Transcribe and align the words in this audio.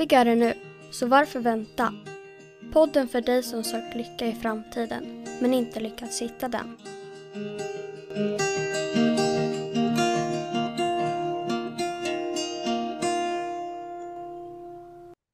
Lyckligare 0.00 0.34
nu, 0.34 0.54
så 0.90 1.06
varför 1.06 1.40
vänta? 1.40 1.94
Podden 2.72 3.08
för 3.08 3.20
dig 3.20 3.42
som 3.42 3.64
sökt 3.64 3.96
lycka 3.96 4.26
i 4.26 4.32
framtiden, 4.32 5.24
men 5.40 5.54
inte 5.54 5.80
lyckats 5.80 6.22
hitta 6.22 6.48
den. 6.48 6.76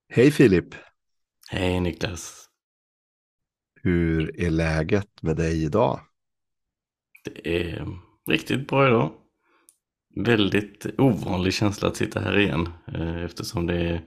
Hej 0.08 0.30
Filip! 0.30 0.74
Hej 1.50 1.80
Niklas! 1.80 2.48
Hur 3.82 4.40
är 4.40 4.50
läget 4.50 5.22
med 5.22 5.36
dig 5.36 5.64
idag? 5.64 6.00
Det 7.24 7.66
är 7.66 7.86
riktigt 8.30 8.68
bra 8.68 8.88
idag. 8.88 9.12
Väldigt 10.24 10.86
ovanlig 10.98 11.54
känsla 11.54 11.88
att 11.88 11.96
sitta 11.96 12.20
här 12.20 12.38
igen 12.38 12.68
eh, 12.94 13.24
eftersom 13.24 13.66
det 13.66 13.74
är 13.74 14.02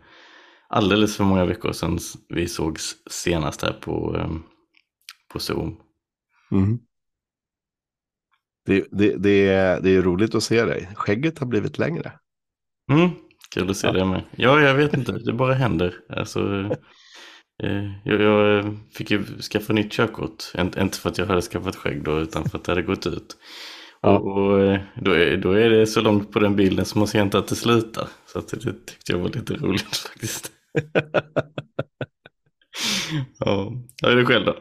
alldeles 0.70 1.18
för 1.18 1.23
många 1.23 1.46
veckor 1.46 1.72
sedan 1.72 2.00
vi 2.30 2.48
sågs 2.48 2.96
senast 3.09 3.62
här 3.62 3.73
på, 3.73 4.16
eh, 4.18 4.32
på 5.34 5.40
Zoom. 5.40 5.78
Mm. 6.52 6.80
Det, 8.66 8.86
det, 8.92 9.16
det, 9.16 9.48
är, 9.48 9.82
det 9.82 9.90
är 9.90 10.02
roligt 10.02 10.36
att 10.36 10.44
se 10.44 10.66
dig. 10.66 10.90
Skägget 10.95 11.40
har 11.40 11.48
blivit 11.48 11.78
längre. 11.78 12.12
Mm, 12.92 13.09
kul 13.54 13.70
att 13.70 13.78
se 13.78 13.88
ja. 13.88 13.94
det 13.94 14.05
med. 14.05 14.23
Ja, 14.36 14.62
jag 14.62 14.76
vet 14.76 14.94
inte. 14.94 15.12
Det 15.12 15.34
bara 15.34 15.54
händer. 15.54 15.95
Alltså, 16.09 16.40
eh, 17.64 17.92
jag, 18.04 18.22
jag, 18.22 18.78
fick 18.94 19.12
ju 19.12 19.23
skaffa 19.23 19.73
nytt 19.73 19.92
körkort. 19.92 20.44
Inte 20.58 20.97
för 20.97 21.09
att 21.09 21.17
jag 21.17 21.25
hade 21.25 21.42
skaffat 21.42 21.75
skägg 21.75 22.03
då, 22.03 22.20
utan 22.20 22.50
för 22.50 22.58
att 22.58 22.64
det 22.64 22.72
hade 22.72 22.81
gått 22.81 23.08
ut. 23.08 23.38
Ja. 24.02 24.20
Och, 24.20 24.38
och 24.38 24.62
eh, 24.62 24.81
då, 24.95 25.12
är, 25.12 25.38
då 25.38 25.52
är 25.52 25.70
det 25.70 25.88
så 25.88 26.02
långt 26.02 26.31
på 26.31 26.40
den 26.40 26.56
bilden 26.56 26.86
som 26.86 27.00
man 27.00 27.08
ser 27.08 27.22
inte 27.22 27.40
att 27.40 27.47
det 27.47 27.56
slutar. 27.56 28.08
Så 28.25 28.40
att 28.40 28.47
det 28.47 28.58
tyckte 28.58 29.12
jag 29.12 29.20
var 29.20 29.30
lite 29.30 29.53
roligt 29.53 29.97
faktiskt. 30.08 30.52
ja, 33.39 33.73
hur 34.02 34.12
är 34.12 34.16
det 34.16 34.25
själv 34.25 34.45
då? 34.45 34.56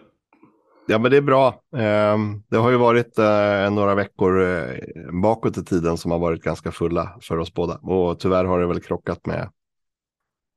Ja, 0.91 0.98
men 0.98 1.11
det 1.11 1.17
är 1.17 1.23
bra. 1.23 1.62
Ehm, 1.77 2.42
det 2.48 2.56
har 2.56 2.70
ju 2.70 2.77
varit 2.77 3.19
eh, 3.19 3.70
några 3.70 3.95
veckor 3.95 4.42
eh, 4.42 4.75
bakåt 5.23 5.59
i 5.59 5.64
tiden 5.64 5.98
som 5.98 6.11
har 6.11 6.19
varit 6.19 6.42
ganska 6.42 6.73
fulla 6.73 7.19
för 7.23 7.39
oss 7.39 7.55
båda. 7.55 7.77
Och 7.77 8.20
tyvärr 8.20 8.45
har 8.45 8.61
det 8.61 8.67
väl 8.67 8.81
krockat 8.81 9.27
med, 9.27 9.51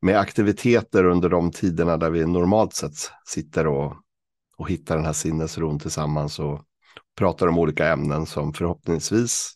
med 0.02 0.20
aktiviteter 0.20 1.04
under 1.04 1.30
de 1.30 1.52
tiderna 1.52 1.98
där 1.98 2.10
vi 2.10 2.26
normalt 2.26 2.74
sett 2.74 2.94
sitter 3.26 3.68
och, 3.68 3.94
och 4.58 4.70
hittar 4.70 4.96
den 4.96 5.06
här 5.06 5.14
sinnesron 5.14 5.80
tillsammans 5.80 6.40
och 6.40 6.62
pratar 7.18 7.48
om 7.48 7.58
olika 7.58 7.88
ämnen 7.88 8.26
som 8.26 8.54
förhoppningsvis 8.54 9.54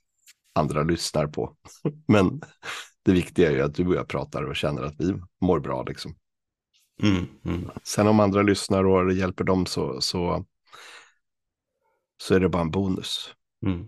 andra 0.55 0.83
lyssnar 0.83 1.27
på. 1.27 1.55
Men 2.07 2.41
det 3.05 3.11
viktiga 3.11 3.51
är 3.51 3.55
ju 3.55 3.61
att 3.61 3.75
du 3.75 3.87
och 3.87 3.95
jag 3.95 4.07
pratar 4.07 4.43
och 4.43 4.55
känner 4.55 4.83
att 4.83 4.95
vi 4.99 5.21
mår 5.41 5.59
bra. 5.59 5.83
Liksom. 5.83 6.15
Mm, 7.03 7.25
mm. 7.45 7.69
Sen 7.83 8.07
om 8.07 8.19
andra 8.19 8.41
lyssnar 8.41 8.83
och 8.83 9.13
hjälper 9.13 9.43
dem 9.43 9.65
så, 9.65 10.01
så, 10.01 10.45
så 12.17 12.35
är 12.35 12.39
det 12.39 12.49
bara 12.49 12.61
en 12.61 12.71
bonus. 12.71 13.33
Mm. 13.65 13.81
Och 13.81 13.87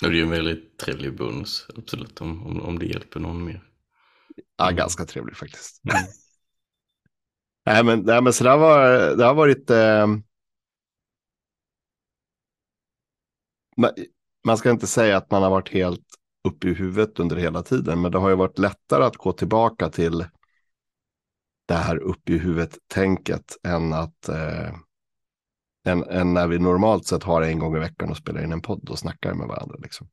det 0.00 0.06
är 0.08 0.12
ju 0.12 0.22
en 0.22 0.30
väldigt 0.30 0.78
trevlig 0.78 1.16
bonus, 1.16 1.66
absolut, 1.76 2.20
om, 2.20 2.46
om, 2.46 2.62
om 2.62 2.78
det 2.78 2.86
hjälper 2.86 3.20
någon 3.20 3.44
mer. 3.44 3.64
Ja, 4.56 4.64
mm. 4.64 4.76
ganska 4.76 5.04
trevlig 5.04 5.36
faktiskt. 5.36 5.82
Mm. 5.84 6.02
nej, 7.66 7.84
men, 7.84 8.00
nej, 8.00 8.22
men 8.22 8.32
så 8.32 8.44
det 8.44 8.50
har 8.50 8.58
varit, 8.58 9.18
det 9.18 9.24
har 9.24 9.34
varit 9.34 9.70
eh, 9.70 10.06
man 14.44 14.58
ska 14.58 14.70
inte 14.70 14.86
säga 14.86 15.16
att 15.16 15.30
man 15.30 15.42
har 15.42 15.50
varit 15.50 15.68
helt 15.68 16.17
uppe 16.44 16.68
i 16.68 16.74
huvudet 16.74 17.20
under 17.20 17.36
hela 17.36 17.62
tiden, 17.62 18.00
men 18.00 18.12
det 18.12 18.18
har 18.18 18.28
ju 18.28 18.36
varit 18.36 18.58
lättare 18.58 19.04
att 19.04 19.16
gå 19.16 19.32
tillbaka 19.32 19.88
till 19.88 20.26
det 21.68 21.74
här 21.74 21.96
uppe 21.96 22.32
i 22.32 22.38
huvudet-tänket 22.38 23.56
än 23.66 23.92
att 23.92 24.28
eh, 24.28 24.74
än, 25.84 26.04
än, 26.04 26.34
när 26.34 26.46
vi 26.46 26.58
normalt 26.58 27.06
sett 27.06 27.22
har 27.22 27.42
en 27.42 27.58
gång 27.58 27.76
i 27.76 27.78
veckan 27.78 28.10
och 28.10 28.16
spelar 28.16 28.44
in 28.44 28.52
en 28.52 28.62
podd 28.62 28.88
och 28.90 28.98
snackar 28.98 29.34
med 29.34 29.48
varandra. 29.48 29.76
Liksom. 29.82 30.08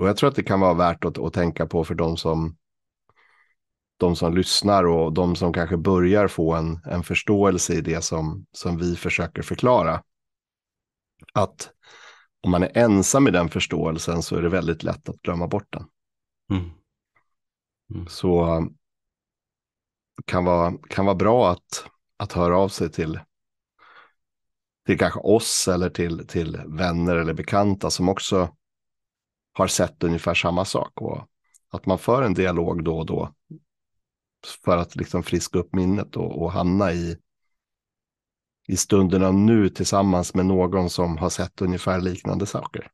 Och 0.00 0.08
jag 0.08 0.16
tror 0.16 0.28
att 0.28 0.36
det 0.36 0.42
kan 0.42 0.60
vara 0.60 0.74
värt 0.74 1.04
att, 1.04 1.18
att 1.18 1.32
tänka 1.32 1.66
på 1.66 1.84
för 1.84 1.94
de 1.94 2.16
som 2.16 2.56
de 3.98 4.16
som 4.16 4.34
lyssnar 4.34 4.84
och 4.86 5.12
de 5.12 5.36
som 5.36 5.52
kanske 5.52 5.76
börjar 5.76 6.28
få 6.28 6.54
en, 6.54 6.80
en 6.84 7.02
förståelse 7.02 7.74
i 7.74 7.80
det 7.80 8.04
som, 8.04 8.46
som 8.52 8.78
vi 8.78 8.96
försöker 8.96 9.42
förklara. 9.42 10.02
Att 11.32 11.70
om 12.46 12.52
man 12.52 12.62
är 12.62 12.78
ensam 12.78 13.28
i 13.28 13.30
den 13.30 13.48
förståelsen 13.48 14.22
så 14.22 14.36
är 14.36 14.42
det 14.42 14.48
väldigt 14.48 14.82
lätt 14.82 15.08
att 15.08 15.22
glömma 15.22 15.46
bort 15.46 15.66
den. 15.70 15.84
Mm. 16.50 16.70
Mm. 17.94 18.06
Så 18.06 18.66
kan 20.24 20.44
vara, 20.44 20.74
kan 20.88 21.04
vara 21.04 21.14
bra 21.14 21.50
att, 21.50 21.86
att 22.16 22.32
höra 22.32 22.58
av 22.58 22.68
sig 22.68 22.92
till, 22.92 23.20
till 24.86 24.98
kanske 24.98 25.20
oss 25.20 25.68
eller 25.68 25.90
till, 25.90 26.26
till 26.26 26.60
vänner 26.66 27.16
eller 27.16 27.34
bekanta 27.34 27.90
som 27.90 28.08
också 28.08 28.56
har 29.52 29.66
sett 29.66 30.04
ungefär 30.04 30.34
samma 30.34 30.64
sak. 30.64 31.00
Och 31.00 31.28
att 31.70 31.86
man 31.86 31.98
för 31.98 32.22
en 32.22 32.34
dialog 32.34 32.84
då 32.84 32.98
och 32.98 33.06
då 33.06 33.34
för 34.64 34.76
att 34.76 34.96
liksom 34.96 35.22
friska 35.22 35.58
upp 35.58 35.74
minnet 35.74 36.16
och, 36.16 36.42
och 36.42 36.52
hamna 36.52 36.92
i, 36.92 37.18
i 38.68 38.76
stunderna 38.76 39.30
nu 39.30 39.68
tillsammans 39.68 40.34
med 40.34 40.46
någon 40.46 40.90
som 40.90 41.18
har 41.18 41.30
sett 41.30 41.62
ungefär 41.62 42.00
liknande 42.00 42.46
saker. 42.46 42.88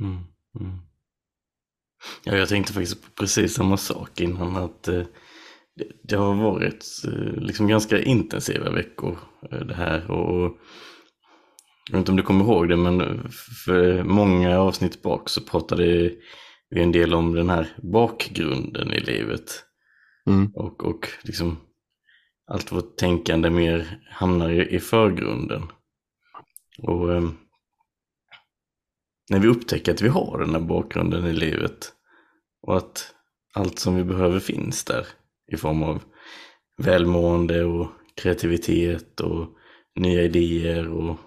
Mm, 0.00 0.16
mm. 0.60 0.78
Ja, 2.24 2.36
jag 2.36 2.48
tänkte 2.48 2.72
faktiskt 2.72 3.02
på 3.02 3.10
precis 3.10 3.54
samma 3.54 3.76
sak 3.76 4.20
innan 4.20 4.56
att 4.56 4.88
eh, 4.88 5.02
det, 5.76 5.86
det, 6.02 6.16
har 6.16 6.34
varit 6.34 6.84
eh, 7.04 7.42
liksom 7.42 7.68
ganska 7.68 8.02
intensiva 8.02 8.70
veckor 8.70 9.18
eh, 9.50 9.58
det 9.58 9.74
här 9.74 10.10
och 10.10 10.58
jag 11.90 11.96
vet 11.96 11.98
inte 11.98 12.10
om 12.10 12.16
du 12.16 12.22
kommer 12.22 12.44
ihåg 12.44 12.68
det 12.68 12.76
men 12.76 13.28
för 13.64 14.02
många 14.02 14.58
avsnitt 14.58 15.02
bak 15.02 15.28
så 15.28 15.40
pratade 15.40 15.84
vi 16.70 16.82
en 16.82 16.92
del 16.92 17.14
om 17.14 17.34
den 17.34 17.50
här 17.50 17.76
bakgrunden 17.92 18.92
i 18.92 19.00
livet. 19.00 19.64
Mm. 20.26 20.52
Och, 20.54 20.84
och 20.84 21.08
liksom 21.22 21.60
allt 22.46 22.72
vårt 22.72 22.96
tänkande 22.96 23.50
mer 23.50 24.00
hamnar 24.10 24.50
i, 24.50 24.74
i 24.74 24.80
förgrunden. 24.80 25.62
Och 26.78 27.14
eh, 27.14 27.30
när 29.30 29.38
vi 29.38 29.48
upptäcker 29.48 29.92
att 29.92 30.02
vi 30.02 30.08
har 30.08 30.38
den 30.38 30.54
här 30.54 30.60
bakgrunden 30.60 31.26
i 31.26 31.32
livet 31.32 31.92
och 32.62 32.76
att 32.76 33.14
allt 33.54 33.78
som 33.78 33.96
vi 33.96 34.04
behöver 34.04 34.40
finns 34.40 34.84
där 34.84 35.06
i 35.52 35.56
form 35.56 35.82
av 35.82 36.02
välmående 36.76 37.64
och 37.64 37.90
kreativitet 38.16 39.20
och 39.20 39.48
nya 39.94 40.22
idéer 40.22 40.88
och 40.88 41.18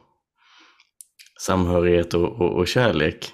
samhörighet 1.40 2.14
och, 2.14 2.42
och, 2.42 2.58
och 2.58 2.68
kärlek 2.68 3.34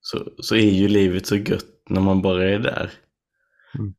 så, 0.00 0.32
så 0.38 0.54
är 0.54 0.70
ju 0.70 0.88
livet 0.88 1.26
så 1.26 1.36
gött 1.36 1.82
när 1.90 2.00
man 2.00 2.22
bara 2.22 2.50
är 2.50 2.58
där. 2.58 2.92
Mm. 3.78 3.94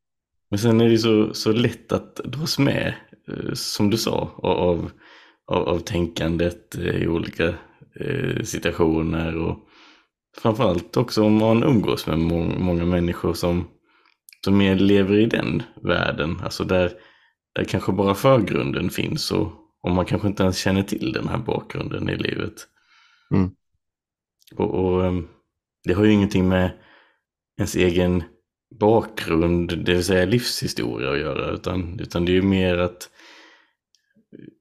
Men 0.55 0.59
sen 0.59 0.81
är 0.81 0.89
det 0.89 0.97
så, 0.97 1.33
så 1.33 1.51
lätt 1.51 1.91
att 1.91 2.15
dras 2.15 2.59
med, 2.59 2.93
eh, 3.27 3.53
som 3.53 3.89
du 3.89 3.97
sa, 3.97 4.31
av, 4.37 4.91
av, 5.47 5.69
av 5.69 5.79
tänkandet 5.79 6.75
eh, 6.75 6.95
i 6.95 7.07
olika 7.07 7.53
eh, 7.99 8.43
situationer 8.43 9.37
och 9.37 9.59
framförallt 10.37 10.97
också 10.97 11.23
om 11.23 11.33
man 11.33 11.63
umgås 11.63 12.07
med 12.07 12.19
må 12.19 12.43
många 12.43 12.85
människor 12.85 13.33
som, 13.33 13.67
som 14.45 14.57
mer 14.57 14.75
lever 14.75 15.17
i 15.17 15.25
den 15.25 15.63
världen, 15.83 16.41
alltså 16.43 16.63
där, 16.63 16.91
där 17.55 17.63
kanske 17.63 17.91
bara 17.91 18.15
förgrunden 18.15 18.89
finns 18.89 19.31
och, 19.31 19.51
och 19.81 19.91
man 19.91 20.05
kanske 20.05 20.27
inte 20.27 20.43
ens 20.43 20.57
känner 20.57 20.83
till 20.83 21.11
den 21.11 21.27
här 21.27 21.37
bakgrunden 21.37 22.09
i 22.09 22.15
livet. 22.15 22.53
Mm. 23.31 23.51
Och, 24.55 24.85
och, 24.85 25.05
ehm, 25.05 25.27
det 25.83 25.93
har 25.93 26.05
ju 26.05 26.11
ingenting 26.11 26.47
med 26.47 26.71
ens 27.57 27.75
egen 27.75 28.23
bakgrund, 28.79 29.85
det 29.85 29.93
vill 29.93 30.03
säga 30.03 30.25
livshistoria 30.25 31.11
att 31.11 31.19
göra, 31.19 31.51
utan, 31.51 31.99
utan 31.99 32.25
det 32.25 32.31
är 32.31 32.33
ju 32.33 32.41
mer 32.41 32.77
att 32.77 33.09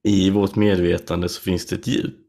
i 0.04 0.30
vårt 0.30 0.56
medvetande 0.56 1.28
så 1.28 1.42
finns 1.42 1.66
det 1.66 1.76
ett 1.76 1.86
djup 1.86 2.26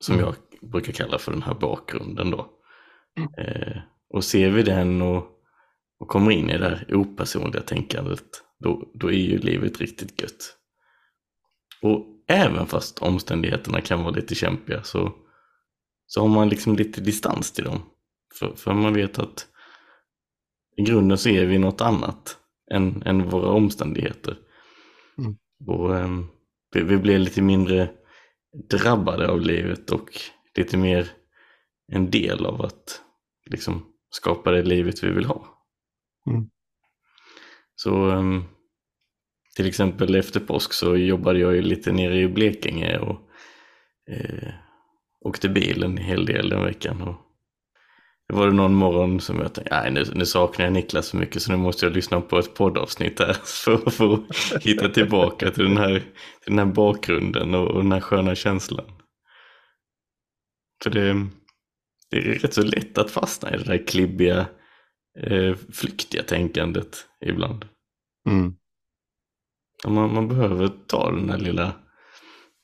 som 0.00 0.14
mm. 0.14 0.26
jag 0.26 0.34
brukar 0.70 0.92
kalla 0.92 1.18
för 1.18 1.32
den 1.32 1.42
här 1.42 1.54
bakgrunden 1.54 2.30
då. 2.30 2.50
Mm. 3.18 3.28
Eh, 3.38 3.78
och 4.08 4.24
ser 4.24 4.50
vi 4.50 4.62
den 4.62 5.02
och, 5.02 5.26
och 6.00 6.08
kommer 6.08 6.30
in 6.30 6.50
i 6.50 6.58
det 6.58 6.64
här 6.64 6.94
opersonliga 6.94 7.62
tänkandet, 7.62 8.24
då, 8.58 8.90
då 8.94 9.08
är 9.08 9.18
ju 9.18 9.38
livet 9.38 9.80
riktigt 9.80 10.22
gött. 10.22 10.56
Och 11.82 12.06
även 12.28 12.66
fast 12.66 12.98
omständigheterna 12.98 13.80
kan 13.80 14.02
vara 14.02 14.14
lite 14.14 14.34
kämpiga 14.34 14.82
så, 14.82 15.12
så 16.06 16.20
har 16.20 16.28
man 16.28 16.48
liksom 16.48 16.76
lite 16.76 17.00
distans 17.00 17.52
till 17.52 17.64
dem. 17.64 17.82
För, 18.38 18.54
för 18.56 18.74
man 18.74 18.94
vet 18.94 19.18
att 19.18 19.46
i 20.76 20.82
grunden 20.82 21.18
så 21.18 21.28
är 21.28 21.46
vi 21.46 21.58
något 21.58 21.80
annat 21.80 22.38
än, 22.70 23.02
än 23.02 23.28
våra 23.28 23.48
omständigheter. 23.48 24.38
Mm. 25.18 25.36
Och 25.66 25.90
um, 25.90 26.30
vi, 26.72 26.82
vi 26.82 26.96
blir 26.96 27.18
lite 27.18 27.42
mindre 27.42 27.90
drabbade 28.70 29.28
av 29.28 29.40
livet 29.40 29.90
och 29.90 30.08
lite 30.56 30.76
mer 30.76 31.10
en 31.92 32.10
del 32.10 32.46
av 32.46 32.62
att 32.62 33.00
liksom 33.50 33.86
skapa 34.10 34.50
det 34.50 34.62
livet 34.62 35.04
vi 35.04 35.10
vill 35.10 35.24
ha. 35.24 35.50
Mm. 36.30 36.50
så 37.74 38.06
um, 38.06 38.44
till 39.56 39.66
exempel 39.66 40.14
efter 40.14 40.40
påsk 40.40 40.72
så 40.72 40.96
jobbade 40.96 41.38
jag 41.38 41.54
ju 41.54 41.62
lite 41.62 41.92
nere 41.92 42.20
i 42.20 42.28
Blekinge 42.28 42.98
och 42.98 43.20
eh, 44.10 44.48
åkte 45.20 45.48
bil 45.48 45.82
en 45.82 45.96
hel 45.96 46.26
del 46.26 46.48
den 46.48 46.64
veckan. 46.64 47.02
Och 47.02 47.16
det 48.28 48.34
var 48.34 48.46
det 48.46 48.52
någon 48.52 48.74
morgon 48.74 49.20
som 49.20 49.40
jag 49.40 49.54
tänkte, 49.54 49.80
nej 49.82 49.90
nu, 49.90 50.04
nu 50.14 50.26
saknar 50.26 50.64
jag 50.64 50.72
Niklas 50.72 51.06
så 51.06 51.16
mycket 51.16 51.42
så 51.42 51.52
nu 51.52 51.58
måste 51.58 51.86
jag 51.86 51.92
lyssna 51.94 52.20
på 52.20 52.38
ett 52.38 52.54
poddavsnitt 52.54 53.18
här 53.18 53.32
för, 53.90 54.14
att 54.56 54.62
hitta 54.62 54.88
tillbaka 54.88 55.50
till 55.50 55.64
den 55.64 55.76
här, 55.76 55.98
till 56.40 56.56
den 56.56 56.58
här 56.58 56.74
bakgrunden 56.74 57.54
och, 57.54 57.68
och 57.68 57.82
den 57.82 57.92
här 57.92 58.00
sköna 58.00 58.34
känslan. 58.34 58.92
För 60.82 60.90
det, 60.90 61.26
det 62.10 62.16
är 62.16 62.38
rätt 62.38 62.54
så 62.54 62.62
lätt 62.62 62.98
att 62.98 63.10
fastna 63.10 63.54
i 63.54 63.58
det 63.58 63.64
där 63.64 63.86
klibbiga, 63.86 64.46
eh, 65.20 65.56
flyktiga 65.72 66.22
tänkandet 66.22 67.06
ibland. 67.26 67.64
Mm. 68.28 68.54
Man, 69.86 70.14
man 70.14 70.28
behöver 70.28 70.70
ta 70.86 71.10
den 71.10 71.26
där 71.26 71.38
lilla, 71.38 71.72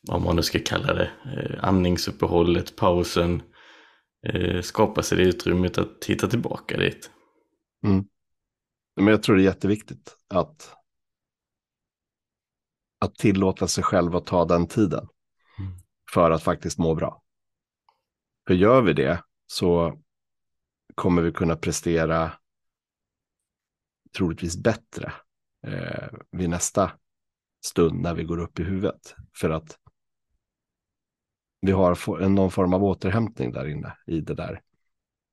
vad 0.08 0.22
man 0.22 0.36
nu 0.36 0.42
ska 0.42 0.58
kalla 0.58 0.94
det, 0.94 1.10
eh, 1.24 1.64
andningsuppehållet, 1.64 2.76
pausen, 2.76 3.42
eh, 4.26 4.62
skapa 4.62 5.02
sig 5.02 5.18
det 5.18 5.24
utrymmet 5.24 5.78
att 5.78 6.04
hitta 6.04 6.26
tillbaka 6.26 6.76
dit. 6.76 7.10
Mm. 7.86 8.04
Men 8.96 9.06
jag 9.06 9.22
tror 9.22 9.36
det 9.36 9.42
är 9.42 9.44
jätteviktigt 9.44 10.16
att, 10.28 10.76
att 12.98 13.14
tillåta 13.14 13.68
sig 13.68 13.84
själv 13.84 14.16
att 14.16 14.26
ta 14.26 14.44
den 14.44 14.66
tiden 14.66 15.08
Mm. 15.58 15.72
för 16.14 16.30
att 16.30 16.42
faktiskt 16.42 16.78
må 16.78 16.94
bra. 16.94 17.22
För 18.46 18.54
gör 18.54 18.82
vi 18.82 18.92
det 18.92 19.24
så 19.46 19.98
kommer 20.94 21.22
vi 21.22 21.32
kunna 21.32 21.56
prestera 21.56 22.32
troligtvis 24.16 24.56
bättre 24.56 25.12
eh, 25.66 26.08
vid 26.30 26.50
nästa 26.50 26.92
stund 27.64 28.00
när 28.00 28.14
vi 28.14 28.24
går 28.24 28.38
upp 28.38 28.58
i 28.58 28.62
huvudet. 28.62 29.14
För 29.36 29.50
att 29.50 29.78
vi 31.60 31.72
har 31.72 32.28
någon 32.28 32.50
form 32.50 32.74
av 32.74 32.84
återhämtning 32.84 33.52
där 33.52 33.68
inne 33.68 33.96
i 34.06 34.20
det 34.20 34.34
där 34.34 34.60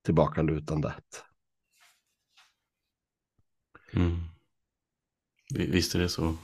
tillbakalutandet. 0.04 1.24
Mm. 3.92 4.18
Visst 5.54 5.94
är 5.94 5.98
det 5.98 6.08
så. 6.08 6.34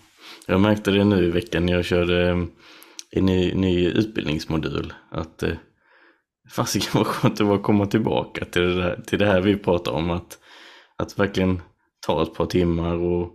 Jag 0.46 0.60
märkte 0.60 0.90
det 0.90 1.04
nu 1.04 1.24
i 1.24 1.30
veckan 1.30 1.66
när 1.66 1.72
jag 1.72 1.84
körde 1.84 2.30
eh, 2.30 2.44
en 3.10 3.26
ny, 3.26 3.54
ny 3.54 3.88
utbildningsmodul. 3.88 4.92
Att 5.10 5.42
eh, 5.42 5.56
fasiken 6.50 6.90
vad 6.94 7.06
skönt 7.06 7.36
det 7.36 7.44
var 7.44 7.56
att 7.56 7.62
komma 7.62 7.86
tillbaka 7.86 8.44
till 8.44 8.62
det, 8.62 8.74
där, 8.74 9.02
till 9.06 9.18
det 9.18 9.26
här 9.26 9.40
vi 9.40 9.56
pratar 9.56 9.92
om. 9.92 10.10
Att, 10.10 10.38
att 10.96 11.18
verkligen 11.18 11.62
ta 12.06 12.22
ett 12.22 12.34
par 12.34 12.46
timmar 12.46 12.96
och, 12.96 13.32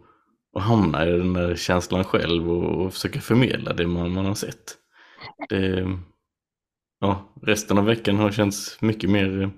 och 0.53 0.61
hamna 0.61 1.07
i 1.07 1.11
den 1.11 1.33
där 1.33 1.55
känslan 1.55 2.03
själv 2.03 2.51
och, 2.51 2.85
och 2.85 2.93
försöka 2.93 3.21
förmedla 3.21 3.73
det 3.73 3.87
man, 3.87 4.11
man 4.11 4.25
har 4.25 4.35
sett. 4.35 4.77
Det, 5.49 5.97
ja, 6.99 7.33
resten 7.41 7.77
av 7.77 7.85
veckan 7.85 8.17
har 8.17 8.31
känts 8.31 8.81
mycket 8.81 9.09
mer 9.09 9.41
eh, 9.41 9.49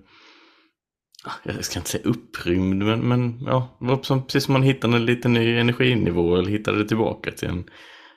ah, 1.25 1.33
jag 1.43 1.65
ska 1.65 1.79
inte 1.79 1.89
säga 1.89 2.03
upprymd, 2.09 2.83
men, 2.83 2.99
men 2.99 3.43
ja, 3.45 3.77
det 3.79 3.85
var 3.85 4.03
som, 4.03 4.23
precis 4.25 4.43
som 4.43 4.53
man 4.53 4.63
hittade 4.63 4.95
en 4.97 5.05
liten 5.05 5.33
ny 5.33 5.57
energinivå 5.57 6.35
eller 6.35 6.49
hittade 6.51 6.87
tillbaka 6.87 7.31
till 7.31 7.47
en 7.49 7.69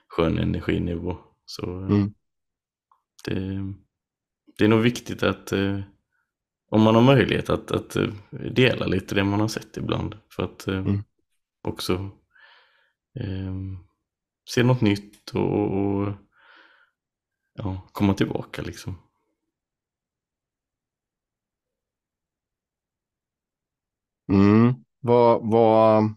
skön 0.09 0.39
energinivå. 0.39 1.17
Så 1.47 1.81
eh, 1.81 1.87
Mm. 1.91 2.15
det, 3.25 3.75
det 4.59 4.65
är 4.65 4.69
nog 4.69 4.81
viktigt 4.81 5.23
att 5.23 5.53
eh, 5.53 5.81
om 6.71 6.83
man 6.83 6.95
har 6.95 7.03
möjlighet 7.03 7.51
att, 7.51 7.71
att 7.71 7.97
dela 8.55 8.87
lite 8.87 9.15
det 9.15 9.25
man 9.25 9.41
har 9.41 9.49
sett 9.49 9.77
ibland. 9.77 10.17
För 10.37 10.43
att 10.43 10.67
Mm. 10.67 11.03
också 11.63 11.95
eh, 13.21 13.55
se 14.51 14.63
något 14.63 14.81
nytt 14.81 15.31
och, 15.31 15.77
och 15.79 16.13
ja, 17.55 17.89
komma 17.93 18.15
tillbaka 18.15 18.63
liksom. 18.63 18.97
Mm. 24.33 24.75
Vad, 25.01 25.51
vad... 25.51 26.15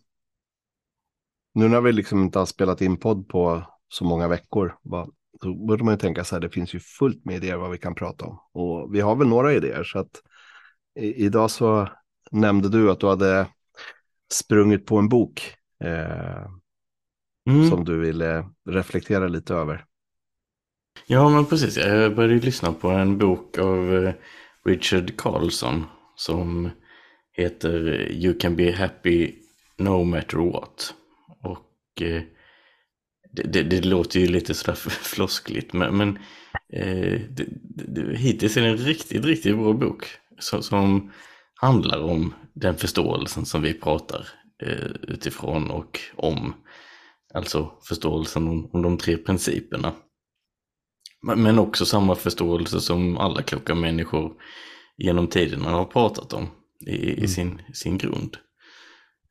Nu 1.54 1.68
när 1.68 1.82
vi 1.82 1.92
liksom 1.92 2.22
inte 2.24 2.40
har 2.40 2.46
spelat 2.46 2.82
in 2.82 2.98
podd 2.98 3.30
på 3.30 3.64
så 3.90 4.04
många 4.06 4.28
veckor, 4.28 4.78
vad, 4.82 5.14
så 5.42 5.54
borde 5.54 5.84
man 5.84 5.94
ju 5.94 5.98
tänka 5.98 6.24
så 6.24 6.36
här, 6.36 6.42
det 6.42 6.50
finns 6.50 6.74
ju 6.74 6.80
fullt 6.80 7.26
med 7.26 7.36
idéer 7.36 7.58
vad 7.58 7.72
vi 7.72 7.78
kan 7.78 7.96
prata 7.96 8.26
om. 8.26 8.40
Och 8.54 8.96
vi 8.96 9.02
har 9.02 9.16
väl 9.16 9.28
några 9.28 9.54
idéer, 9.54 9.84
så 9.84 10.00
att 10.00 10.22
i, 11.00 11.26
idag 11.26 11.52
så 11.52 11.90
nämnde 12.32 12.70
du 12.70 12.92
att 12.92 13.00
du 13.00 13.08
hade 13.08 13.48
sprungit 14.34 14.86
på 14.86 14.98
en 14.98 15.10
bok 15.10 15.56
eh, 15.84 16.48
Mm. 17.50 17.70
som 17.70 17.86
du 17.86 18.00
ville 18.00 18.50
reflektera 18.70 19.28
lite 19.28 19.54
över. 19.54 19.86
Ja, 21.08 21.30
men 21.30 21.46
precis. 21.46 21.78
Jag 21.78 22.16
började 22.16 22.46
lyssna 22.46 22.74
på 22.74 22.90
en 22.90 23.18
bok 23.18 23.58
av 23.58 23.96
eh, 23.96 24.14
Richard 24.66 25.18
Carlson 25.18 25.86
som 26.16 26.70
heter 27.38 27.94
eh, 27.94 28.24
You 28.24 28.34
can 28.40 28.56
be 28.56 28.72
happy 28.72 29.36
no 29.78 30.04
matter 30.04 30.38
what. 30.38 30.94
Och 31.44 32.02
eh, 32.02 32.22
det, 33.32 33.44
det, 33.44 33.64
det 33.64 33.86
låter 33.86 34.20
ju 34.20 34.28
lite 34.28 34.54
sådär 34.54 34.76
floskligt, 34.90 35.74
men, 35.74 35.98
men 35.98 36.18
eh, 36.74 37.22
det, 37.30 37.46
det, 37.88 38.18
hittills 38.18 38.58
är 38.58 38.62
det 38.62 38.68
en 38.68 38.78
riktigt, 38.78 39.26
riktigt 39.26 39.58
bra 39.58 39.74
bok 39.74 40.06
som, 40.40 40.64
som 40.64 41.12
handlar 41.56 42.02
om 42.02 42.34
den 42.54 42.78
förståelsen 42.78 43.46
som 43.46 43.62
vi 43.62 43.74
pratar 43.74 44.28
eh, 44.64 44.92
utifrån 45.02 45.72
och 45.72 46.00
om. 46.16 46.54
Alltså 47.34 47.72
förståelsen 47.84 48.48
om, 48.48 48.70
om 48.74 48.82
de 48.82 48.98
tre 48.98 49.18
principerna. 49.18 49.94
Men 51.22 51.44
men 51.44 51.60
också 51.60 51.86
samma 51.86 52.16
förståelse 52.16 52.82
som 52.82 53.18
alla 53.18 53.42
kloka 53.42 53.76
människor 53.76 54.34
genom 54.98 55.28
tiderna 55.28 55.70
har 55.70 55.86
pratat 55.86 56.34
om 56.34 56.48
i, 56.86 56.92
i 56.96 57.14
Mm. 57.14 57.28
sin, 57.28 57.62
sin 57.74 57.98
grund. 57.98 58.38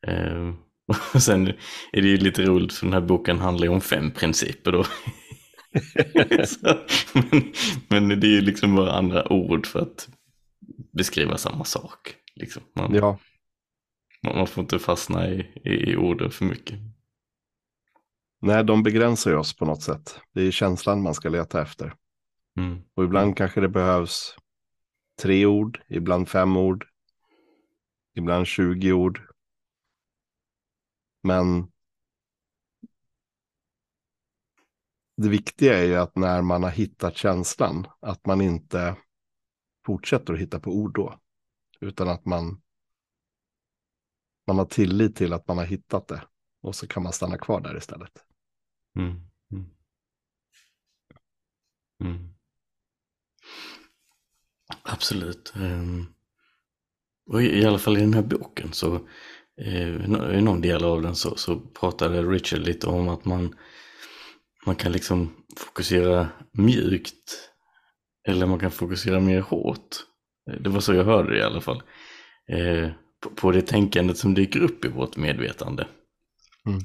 Eh, 0.06 0.54
och 1.14 1.22
sen 1.22 1.46
är 1.92 2.02
det 2.02 2.08
ju 2.08 2.16
lite 2.16 2.42
roligt 2.42 2.72
för 2.72 2.86
den 2.86 2.92
här 2.92 3.00
boken 3.00 3.38
handlar 3.38 3.66
ju 3.66 3.72
om 3.72 3.80
fem 3.80 4.10
principer 4.10 4.72
då. 4.72 4.84
Så, 6.46 6.78
men, 7.30 7.52
men 8.08 8.20
det 8.20 8.26
är 8.26 8.30
ju 8.30 8.40
liksom 8.40 8.76
bara 8.76 8.92
andra 8.92 9.32
ord 9.32 9.66
för 9.66 9.80
att 9.80 10.08
beskriva 10.92 11.38
samma 11.38 11.64
sak. 11.64 12.14
Liksom. 12.34 12.62
Man, 12.74 12.94
Ja, 12.94 13.18
man, 14.22 14.36
man 14.36 14.46
får 14.46 14.62
inte 14.62 14.78
fastna 14.78 15.28
i, 15.28 15.40
i, 15.64 15.90
i 15.90 15.96
orden 15.96 16.30
för 16.30 16.44
mycket. 16.44 16.78
nej, 18.42 18.64
de 18.64 18.82
begränsar 18.82 19.30
ju 19.30 19.36
oss 19.36 19.56
på 19.56 19.64
något 19.64 19.82
sätt. 19.82 20.20
Det 20.34 20.42
är 20.42 20.50
känslan 20.50 21.02
man 21.02 21.14
ska 21.14 21.28
leta 21.28 21.62
efter. 21.62 21.94
Mm. 22.58 22.78
Och 22.94 23.04
ibland 23.04 23.36
kanske 23.36 23.60
det 23.60 23.68
behövs 23.68 24.36
tre 25.22 25.46
ord, 25.46 25.80
ibland 25.88 26.28
fem 26.28 26.56
ord, 26.56 26.86
ibland 28.16 28.46
20 28.46 28.92
ord. 28.92 29.20
Men 31.22 31.72
det 35.16 35.28
viktiga 35.28 35.78
är 35.78 35.84
ju 35.84 35.96
att 35.96 36.16
när 36.16 36.42
man 36.42 36.62
har 36.62 36.70
hittat 36.70 37.16
känslan, 37.16 37.86
att 38.00 38.26
man 38.26 38.40
inte 38.40 38.96
fortsätter 39.86 40.34
att 40.34 40.40
hitta 40.40 40.60
på 40.60 40.70
ord 40.70 40.94
då. 40.94 41.20
Utan 41.80 42.08
att 42.08 42.24
man, 42.24 42.62
man 44.46 44.58
har 44.58 44.66
tillit 44.66 45.16
till 45.16 45.32
att 45.32 45.48
man 45.48 45.58
har 45.58 45.64
hittat 45.64 46.08
det. 46.08 46.22
Och 46.62 46.74
så 46.74 46.86
kan 46.86 47.02
man 47.02 47.12
stanna 47.12 47.38
kvar 47.38 47.60
där 47.60 47.76
istället. 47.76 48.24
Mm. 48.98 49.30
Mm. 49.52 49.70
mm. 52.00 52.34
Absolut. 54.82 55.52
Um, 55.56 56.15
och 57.26 57.42
i, 57.42 57.60
i 57.60 57.64
alla 57.64 57.78
fall 57.78 57.96
i 57.96 58.00
den 58.00 58.14
här 58.14 58.22
boken 58.22 58.72
så 58.72 58.94
eh, 59.62 59.88
i 60.38 60.40
någon 60.40 60.60
del 60.60 60.84
av 60.84 61.02
den 61.02 61.14
så, 61.16 61.36
så 61.36 61.60
pratade 61.60 62.22
Richard 62.22 62.60
lite 62.60 62.86
om 62.86 63.08
att 63.08 63.24
man, 63.24 63.54
man 64.66 64.76
kan 64.76 64.92
liksom 64.92 65.34
fokusera 65.56 66.28
mjukt 66.52 67.50
eller 68.28 68.46
man 68.46 68.58
kan 68.58 68.70
fokusera 68.70 69.20
mer 69.20 69.40
hårt. 69.40 69.96
Eh, 70.50 70.60
Det 70.60 70.70
var 70.70 70.80
så 70.80 70.94
jag 70.94 71.04
hörde 71.04 71.32
det 71.32 71.38
i 71.38 71.42
alla 71.42 71.60
fall. 71.60 71.82
Eh, 72.48 72.90
på, 73.22 73.30
på 73.30 73.50
det 73.52 73.62
tänkandet 73.62 74.18
som 74.18 74.34
dyker 74.34 74.60
upp 74.60 74.84
i 74.84 74.88
vårt 74.88 75.16
medvetande. 75.16 75.86
Mm. 76.66 76.80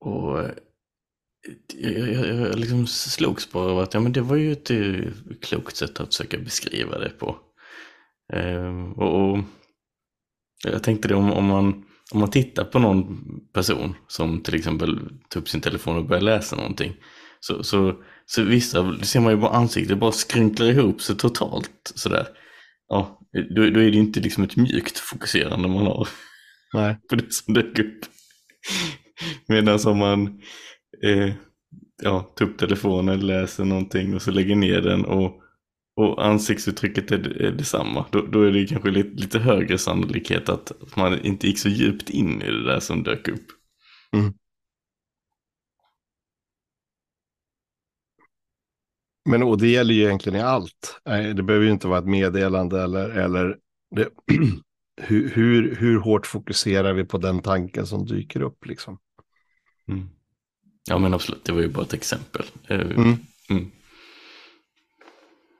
Och 0.00 0.40
eh, 0.40 0.50
jag, 1.74 1.92
jag, 1.92 2.26
jag, 2.26 2.36
jag 2.36 2.58
liksom 2.58 2.86
slogs 2.86 3.52
bara 3.52 3.72
av 3.72 3.78
att 3.78 3.94
ja, 3.94 4.00
men 4.00 4.12
det 4.12 4.20
var 4.20 4.36
ju 4.36 4.52
ett 4.52 4.70
eh, 4.70 5.12
klokt 5.42 5.76
sätt 5.76 6.00
att 6.00 6.08
försöka 6.14 6.38
beskriva 6.38 6.98
det 6.98 7.08
på. 7.10 7.38
Eh, 8.32 8.90
och, 8.96 9.30
och 9.30 9.38
jag 10.64 10.82
tänkte 10.82 11.08
det 11.08 11.14
om, 11.14 11.32
om, 11.32 11.44
man, 11.44 11.84
om 12.12 12.20
man 12.20 12.30
tittar 12.30 12.64
på 12.64 12.78
någon 12.78 13.24
person 13.52 13.94
som 14.06 14.40
till 14.40 14.54
exempel 14.54 15.00
tar 15.28 15.40
upp 15.40 15.48
sin 15.48 15.60
telefon 15.60 15.96
och 15.96 16.06
börjar 16.06 16.22
läsa 16.22 16.56
någonting. 16.56 16.94
Så, 17.40 17.62
så, 17.62 17.96
så 18.26 18.42
vissa, 18.42 18.82
det 18.82 19.06
ser 19.06 19.20
man 19.20 19.32
ju 19.32 19.38
bara 19.38 19.56
ansiktet 19.56 19.98
bara 19.98 20.12
skrynklar 20.12 20.66
ihop 20.66 21.02
sig 21.02 21.16
totalt 21.16 21.92
sådär. 21.94 22.26
Ja, 22.88 23.20
då, 23.32 23.70
då 23.70 23.80
är 23.80 23.90
det 23.90 23.96
inte 23.96 24.20
liksom 24.20 24.44
ett 24.44 24.56
mjukt 24.56 24.98
fokuserande 24.98 25.68
man 25.68 25.86
har 25.86 26.08
Nej. 26.74 26.96
på 27.10 27.14
det 27.16 27.32
som 27.32 27.54
dök 27.54 27.78
upp. 27.78 28.00
Medan 29.46 29.78
om 29.86 29.98
man 29.98 30.40
eh, 31.04 31.34
ja, 32.02 32.32
tar 32.36 32.44
upp 32.44 32.58
telefonen, 32.58 33.26
läser 33.26 33.64
någonting 33.64 34.14
och 34.14 34.22
så 34.22 34.30
lägger 34.30 34.56
ner 34.56 34.80
den 34.80 35.04
och, 35.04 35.42
och 35.98 36.26
ansiktsuttrycket 36.26 37.10
är, 37.10 37.42
är 37.42 37.52
detsamma. 37.52 38.06
Då, 38.10 38.26
då 38.26 38.42
är 38.42 38.52
det 38.52 38.66
kanske 38.66 38.90
lite, 38.90 39.20
lite 39.22 39.38
högre 39.38 39.78
sannolikhet 39.78 40.48
att 40.48 40.72
man 40.96 41.20
inte 41.20 41.46
gick 41.46 41.58
så 41.58 41.68
djupt 41.68 42.10
in 42.10 42.42
i 42.42 42.50
det 42.50 42.64
där 42.64 42.80
som 42.80 43.02
dök 43.02 43.28
upp. 43.28 43.46
Mm. 44.12 44.34
Men 49.28 49.42
och 49.42 49.58
det 49.58 49.68
gäller 49.68 49.94
ju 49.94 50.02
egentligen 50.02 50.38
i 50.38 50.42
allt. 50.42 51.00
Det 51.36 51.42
behöver 51.42 51.66
ju 51.66 51.72
inte 51.72 51.88
vara 51.88 51.98
ett 51.98 52.06
meddelande 52.06 52.82
eller, 52.82 53.10
eller 53.10 53.56
det, 53.96 54.08
hur, 55.00 55.28
hur, 55.28 55.76
hur 55.76 55.98
hårt 55.98 56.26
fokuserar 56.26 56.92
vi 56.92 57.04
på 57.04 57.18
den 57.18 57.42
tanken 57.42 57.86
som 57.86 58.06
dyker 58.06 58.42
upp 58.42 58.66
liksom. 58.66 58.98
Mm. 59.88 60.08
Ja 60.88 60.98
men 60.98 61.14
absolut, 61.14 61.44
det 61.44 61.52
var 61.52 61.60
ju 61.60 61.68
bara 61.68 61.84
ett 61.84 61.94
exempel. 61.94 62.46
Eh, 62.68 62.80
mm. 62.80 63.16
Mm. 63.50 63.70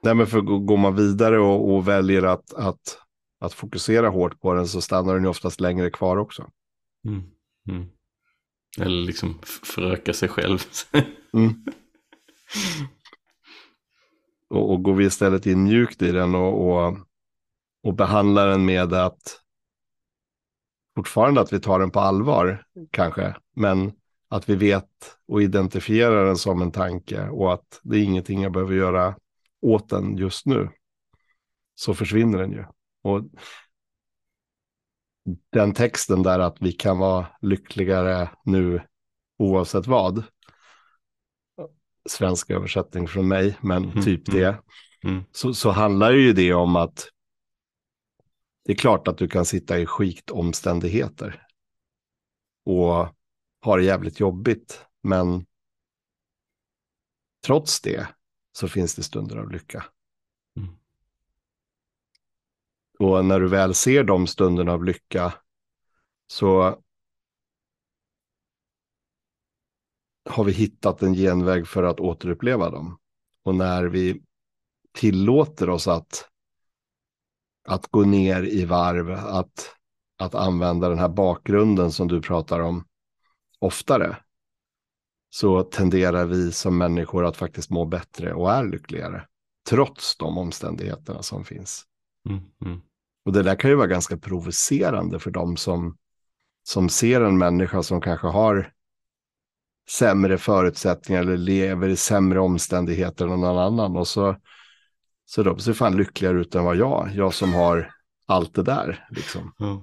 Nej, 0.01 0.15
men 0.15 0.27
för 0.27 0.41
går 0.41 0.77
man 0.77 0.95
vidare 0.95 1.39
och, 1.39 1.73
och, 1.73 1.87
väljer 1.87 2.23
att, 2.23 2.53
att, 2.53 2.97
att 3.39 3.53
fokusera 3.53 4.09
hårt 4.09 4.41
på 4.41 4.53
den 4.53 4.67
så 4.67 4.81
stannar 4.81 5.13
den 5.13 5.23
ju 5.23 5.29
oftast 5.29 5.59
längre 5.59 5.89
kvar 5.89 6.17
också. 6.17 6.49
Mm. 7.07 7.23
mm. 7.69 7.89
Eller 8.79 9.05
liksom 9.05 9.39
föröka 9.43 10.13
sig 10.13 10.29
själv. 10.29 10.59
Mm. 11.33 11.65
och, 14.49 14.71
och 14.71 14.83
går 14.83 14.93
vi 14.93 15.05
istället 15.05 15.45
in 15.45 15.63
mjukt 15.63 16.01
i 16.01 16.11
den 16.11 16.35
och, 16.35 16.69
och, 16.69 16.97
och 17.83 17.93
behandlar 17.93 18.47
den 18.47 18.65
med 18.65 18.93
att 18.93 19.41
fortfarande 20.95 21.41
att 21.41 21.53
vi 21.53 21.59
tar 21.59 21.79
den 21.79 21.91
på 21.91 21.99
allvar 21.99 22.65
kanske, 22.91 23.35
men 23.55 23.91
att 24.29 24.49
vi 24.49 24.55
vet 24.55 24.89
och 25.27 25.41
identifierar 25.41 26.25
den 26.25 26.37
som 26.37 26.61
en 26.61 26.71
tanke 26.71 27.29
och 27.29 27.53
att 27.53 27.79
det 27.83 27.97
är 27.97 28.03
ingenting 28.03 28.41
jag 28.41 28.51
behöver 28.51 28.75
göra 28.75 29.15
åt 29.61 29.89
den 29.89 30.17
just 30.17 30.45
nu. 30.45 30.69
Så 31.75 31.93
försvinner 31.93 32.39
den 32.39 32.51
ju. 32.51 32.65
Och 33.01 33.23
den 35.51 35.73
texten 35.73 36.23
där 36.23 36.39
att 36.39 36.57
vi 36.61 36.71
kan 36.71 36.97
vara 36.97 37.27
lyckligare 37.41 38.29
nu 38.45 38.81
oavsett 39.37 39.87
vad. 39.87 40.23
Svensk 42.09 42.49
översättning 42.49 43.07
från 43.07 43.27
mig, 43.27 43.57
men 43.61 43.83
mm, 43.83 44.03
typ 44.03 44.27
mm, 44.27 44.41
det. 44.41 44.61
Mm. 45.03 45.23
Så, 45.31 45.53
så 45.53 45.69
handlar 45.69 46.11
ju 46.11 46.33
det 46.33 46.53
om 46.53 46.75
att 46.75 47.09
det 48.65 48.71
är 48.71 48.77
klart 48.77 49.07
att 49.07 49.17
du 49.17 49.27
kan 49.27 49.45
sitta 49.45 49.79
i 49.79 49.85
skitomständigheter. 49.85 51.47
Och 52.65 53.15
ha 53.65 53.77
det 53.77 53.83
jävligt 53.83 54.19
jobbigt. 54.19 54.85
Men 55.03 55.45
trots 57.45 57.81
det 57.81 58.07
så 58.51 58.67
finns 58.67 58.95
det 58.95 59.03
stunder 59.03 59.37
av 59.37 59.51
lycka. 59.51 59.85
Mm. 60.57 60.69
Och 62.99 63.25
när 63.25 63.39
du 63.39 63.47
väl 63.47 63.73
ser 63.73 64.03
de 64.03 64.27
stunderna 64.27 64.71
av 64.71 64.83
lycka 64.83 65.33
så 66.27 66.81
har 70.29 70.43
vi 70.43 70.51
hittat 70.51 71.01
en 71.01 71.13
genväg 71.13 71.67
för 71.67 71.83
att 71.83 71.99
återuppleva 71.99 72.69
dem. 72.69 72.99
Och 73.43 73.55
när 73.55 73.85
vi 73.85 74.21
tillåter 74.91 75.69
oss 75.69 75.87
att, 75.87 76.29
att 77.67 77.87
gå 77.87 78.01
ner 78.01 78.43
i 78.43 78.65
varv, 78.65 79.11
att, 79.11 79.75
att 80.17 80.35
använda 80.35 80.89
den 80.89 80.99
här 80.99 81.09
bakgrunden 81.09 81.91
som 81.91 82.07
du 82.07 82.21
pratar 82.21 82.59
om 82.59 82.87
oftare, 83.59 84.17
så 85.29 85.63
tenderar 85.63 86.25
vi 86.25 86.51
som 86.51 86.77
människor 86.77 87.25
att 87.25 87.37
faktiskt 87.37 87.69
må 87.69 87.85
bättre 87.85 88.33
och 88.33 88.51
är 88.51 88.63
lyckligare. 88.63 89.25
Trots 89.69 90.17
de 90.17 90.37
omständigheterna 90.37 91.23
som 91.23 91.45
finns. 91.45 91.85
Mm, 92.29 92.41
mm. 92.65 92.81
Och 93.25 93.33
det 93.33 93.43
där 93.43 93.55
kan 93.55 93.69
ju 93.69 93.75
vara 93.75 93.87
ganska 93.87 94.17
provocerande 94.17 95.19
för 95.19 95.31
dem 95.31 95.57
som, 95.57 95.97
som 96.63 96.89
ser 96.89 97.21
en 97.21 97.37
människa 97.37 97.83
som 97.83 98.01
kanske 98.01 98.27
har 98.27 98.73
sämre 99.89 100.37
förutsättningar 100.37 101.21
eller 101.21 101.37
lever 101.37 101.89
i 101.89 101.95
sämre 101.95 102.39
omständigheter 102.39 103.25
än 103.25 103.41
någon 103.41 103.57
annan. 103.57 103.97
Och 103.97 104.07
så, 104.07 104.35
så 105.25 105.43
de 105.43 105.59
ser 105.59 105.73
fan 105.73 105.97
lyckligare 105.97 106.41
ut 106.41 106.55
än 106.55 106.63
vad 106.63 106.75
jag, 106.75 107.09
jag 107.13 107.33
som 107.33 107.53
har 107.53 107.91
allt 108.25 108.53
det 108.53 108.63
där. 108.63 109.07
Liksom. 109.11 109.53
Mm. 109.59 109.77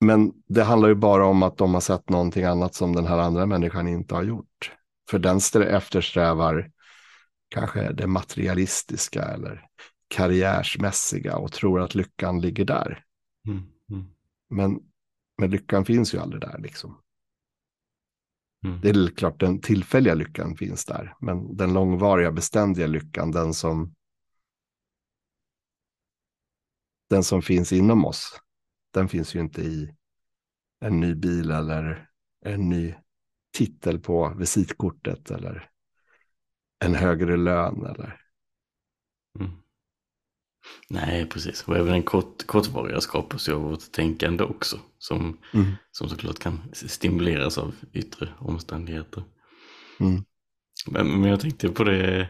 Men 0.00 0.32
det 0.46 0.62
handlar 0.62 0.88
ju 0.88 0.94
bara 0.94 1.26
om 1.26 1.42
att 1.42 1.56
de 1.56 1.74
har 1.74 1.80
sett 1.80 2.08
någonting 2.08 2.44
annat 2.44 2.74
som 2.74 2.96
den 2.96 3.06
här 3.06 3.18
andra 3.18 3.46
människan 3.46 3.88
inte 3.88 4.14
har 4.14 4.22
gjort. 4.22 4.72
För 5.10 5.18
den 5.18 5.40
eftersträvar 5.62 6.70
kanske 7.48 7.92
det 7.92 8.06
materialistiska 8.06 9.22
eller 9.22 9.66
karriärsmässiga 10.08 11.36
och 11.36 11.52
tror 11.52 11.80
att 11.80 11.94
lyckan 11.94 12.40
ligger 12.40 12.64
där. 12.64 13.04
Mm, 13.46 13.62
mm. 13.90 14.06
Men, 14.50 14.80
men 15.38 15.50
lyckan 15.50 15.84
finns 15.84 16.14
ju 16.14 16.18
aldrig 16.18 16.40
där 16.40 16.58
liksom. 16.58 17.00
Mm. 18.64 18.80
Det 18.80 18.88
är 18.88 19.16
klart 19.16 19.40
den 19.40 19.60
tillfälliga 19.60 20.14
lyckan 20.14 20.56
finns 20.56 20.84
där, 20.84 21.16
men 21.20 21.56
den 21.56 21.72
långvariga 21.72 22.32
beständiga 22.32 22.86
lyckan, 22.86 23.30
den 23.30 23.54
som 23.54 23.94
den 27.10 27.24
som 27.24 27.42
finns 27.42 27.72
inom 27.72 28.04
oss, 28.04 28.40
den 28.90 29.08
finns 29.08 29.34
ju 29.34 29.40
inte 29.40 29.62
i 29.62 29.94
en 30.80 31.00
ny 31.00 31.14
bil 31.14 31.50
eller 31.50 32.08
en 32.44 32.68
ny 32.68 32.94
titel 33.52 33.98
på 33.98 34.34
visitkortet 34.38 35.30
eller 35.30 35.70
en 36.84 36.94
högre 36.94 37.36
lön 37.36 37.86
eller. 37.86 38.20
Mm. 39.38 39.52
Nej, 40.88 41.26
precis. 41.26 41.62
Och 41.62 41.76
även 41.76 41.94
en 41.94 42.02
kort, 42.02 42.46
kortvariga 42.46 43.00
skapas 43.00 43.48
ju 43.48 43.52
av 43.52 43.62
vårt 43.62 43.92
tänkande 43.92 44.44
också. 44.44 44.80
Som, 44.98 45.38
mm. 45.54 45.72
som 45.90 46.08
såklart 46.08 46.38
kan 46.38 46.60
stimuleras 46.72 47.58
av 47.58 47.74
yttre 47.92 48.28
omständigheter. 48.38 49.24
Mm. 50.00 50.24
Men, 50.86 51.20
men 51.20 51.30
jag 51.30 51.40
tänkte 51.40 51.68
på 51.68 51.84
det 51.84 52.28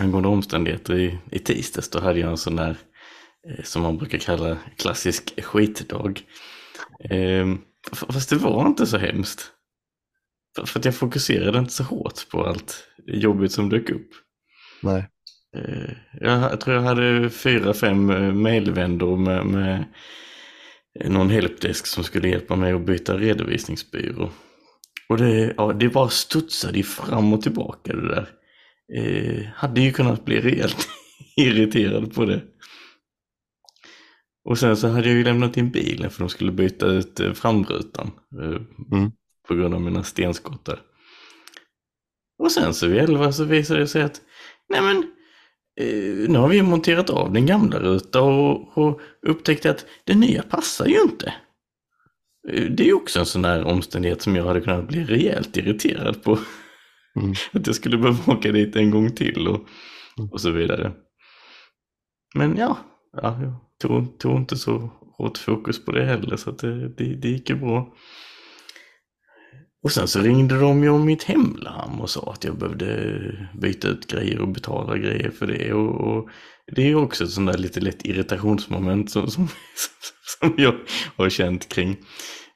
angående 0.00 0.28
omständigheter 0.28 0.94
i, 0.94 1.18
i 1.30 1.38
tisdags. 1.38 1.90
Då 1.90 2.00
hade 2.00 2.18
jag 2.18 2.30
en 2.30 2.36
sån 2.36 2.56
där 2.56 2.78
som 3.64 3.82
man 3.82 3.98
brukar 3.98 4.18
kalla 4.18 4.58
klassisk 4.76 5.42
skitdag. 5.44 6.20
Eh, 7.10 7.54
fast 7.92 8.30
det 8.30 8.36
var 8.36 8.66
inte 8.66 8.86
så 8.86 8.98
hemskt. 8.98 9.52
För, 10.66 10.78
att 10.78 10.84
jag 10.84 10.94
fokuserade 10.94 11.58
inte 11.58 11.72
så 11.72 11.82
hårt 11.82 12.28
på 12.30 12.46
allt 12.46 12.88
jobbigt 13.06 13.52
som 13.52 13.68
dök 13.68 13.90
upp. 13.90 14.08
Nej. 14.82 15.08
Eh, 15.56 15.90
jag, 16.20 16.42
jag, 16.42 16.60
tror 16.60 16.76
jag 16.76 16.82
hade 16.82 17.30
fyra, 17.30 17.74
fem 17.74 18.10
eh, 18.10 18.32
mejlvändor 18.32 19.16
med, 19.16 19.46
med 19.46 19.84
någon 21.04 21.30
helpdesk 21.30 21.86
som 21.86 22.04
skulle 22.04 22.28
hjälpa 22.28 22.56
mig 22.56 22.72
att 22.72 22.86
byta 22.86 23.18
redovisningsbyrå. 23.18 24.30
Och 25.08 25.18
det, 25.18 25.54
ja, 25.56 25.72
det 25.72 25.88
bara 25.88 26.08
studsade 26.08 26.82
fram 26.82 27.32
och 27.32 27.42
tillbaka 27.42 27.92
det 27.92 28.08
där. 28.08 28.28
Eh, 28.96 29.44
hade 29.54 29.80
ju 29.80 29.92
kunnat 29.92 30.24
bli 30.24 30.40
rejält 30.40 30.88
irriterad 31.36 32.14
på 32.14 32.24
det. 32.24 32.40
Och 34.44 34.58
sen 34.58 34.76
så 34.76 34.88
hade 34.88 35.08
jag 35.08 35.16
ju 35.16 35.24
lämnat 35.24 35.56
in 35.56 35.70
bilen 35.70 36.10
för 36.10 36.20
de 36.20 36.28
skulle 36.28 36.52
byta 36.52 36.86
ut 36.86 37.20
eh, 37.20 37.32
framrutan. 37.32 38.10
Eh, 38.40 38.96
mm. 38.98 39.12
På 39.48 39.54
grund 39.54 39.74
av 39.74 39.80
mina 39.80 40.02
stenskott 40.02 40.64
där. 40.64 40.80
Och 42.38 42.52
sen 42.52 42.74
så 42.74 42.86
vid 42.86 42.98
elva 42.98 43.32
så 43.32 43.44
visade 43.44 43.80
det 43.80 43.86
sig 43.86 44.02
att 44.02 44.20
nej 44.68 44.82
men 44.82 44.96
eh, 45.80 46.30
nu 46.30 46.38
har 46.38 46.48
vi 46.48 46.62
monterat 46.62 47.10
av 47.10 47.32
den 47.32 47.46
gamla 47.46 47.78
rutan 47.78 48.22
och, 48.22 48.78
och 48.78 49.00
upptäckte 49.26 49.70
att 49.70 49.86
den 50.04 50.20
nya 50.20 50.42
passar 50.42 50.86
ju 50.86 51.00
inte. 51.02 51.34
Det 52.70 52.82
är 52.82 52.86
ju 52.86 52.94
också 52.94 53.18
en 53.18 53.26
sån 53.26 53.44
här 53.44 53.64
omständighet 53.64 54.22
som 54.22 54.36
jag 54.36 54.44
hade 54.44 54.60
kunnat 54.60 54.88
bli 54.88 55.04
rejält 55.04 55.56
irriterad 55.56 56.22
på. 56.22 56.38
Mm. 57.16 57.34
Att 57.52 57.66
jag 57.66 57.76
skulle 57.76 57.98
behöva 57.98 58.32
åka 58.32 58.52
dit 58.52 58.76
en 58.76 58.90
gång 58.90 59.14
till 59.14 59.48
och, 59.48 59.68
och 60.32 60.40
så 60.40 60.50
vidare. 60.50 60.92
Men 62.34 62.56
ja, 62.56 62.78
ja, 63.22 63.42
jag 63.42 63.54
tog, 63.82 64.18
tog 64.18 64.36
inte 64.36 64.56
så 64.56 64.90
hårt 65.16 65.38
fokus 65.38 65.84
på 65.84 65.92
det 65.92 66.04
heller 66.04 66.36
så 66.36 66.50
det, 66.50 66.88
det, 66.88 67.14
det 67.14 67.28
gick 67.28 67.50
ju 67.50 67.56
bra. 67.56 67.94
Och 69.82 69.92
sen 69.92 70.08
så 70.08 70.20
ringde 70.20 70.60
de 70.60 70.82
ju 70.82 70.88
om 70.88 71.06
mitt 71.06 71.22
hemlarm 71.22 72.00
och 72.00 72.10
sa 72.10 72.32
att 72.32 72.44
jag 72.44 72.58
behövde 72.58 73.48
byta 73.60 73.88
ut 73.88 74.06
grejer 74.06 74.40
och 74.40 74.48
betala 74.48 74.96
grejer 74.96 75.30
för 75.30 75.46
det. 75.46 75.72
Och, 75.72 76.00
och 76.00 76.28
det 76.66 76.82
är 76.82 76.86
ju 76.86 76.96
också 76.96 77.24
ett 77.24 77.30
sånt 77.30 77.52
där 77.52 77.58
lite 77.58 77.80
lätt 77.80 78.06
irritationsmoment 78.06 79.10
som, 79.10 79.30
som, 79.30 79.48
som 80.40 80.54
jag 80.56 80.74
har 81.16 81.30
känt 81.30 81.68
kring. 81.68 81.90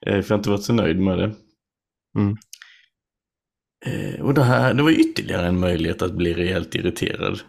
Eh, 0.06 0.22
för 0.22 0.24
jag 0.24 0.28
har 0.28 0.36
inte 0.36 0.50
varit 0.50 0.62
så 0.62 0.72
nöjd 0.72 0.98
med 0.98 1.18
det. 1.18 1.34
Mm. 2.18 2.36
Eh, 3.86 4.20
och 4.20 4.34
det 4.34 4.42
här, 4.42 4.74
det 4.74 4.82
var 4.82 4.90
ytterligare 4.90 5.46
en 5.46 5.60
möjlighet 5.60 6.02
att 6.02 6.14
bli 6.14 6.34
rejält 6.34 6.74
irriterad. 6.74 7.40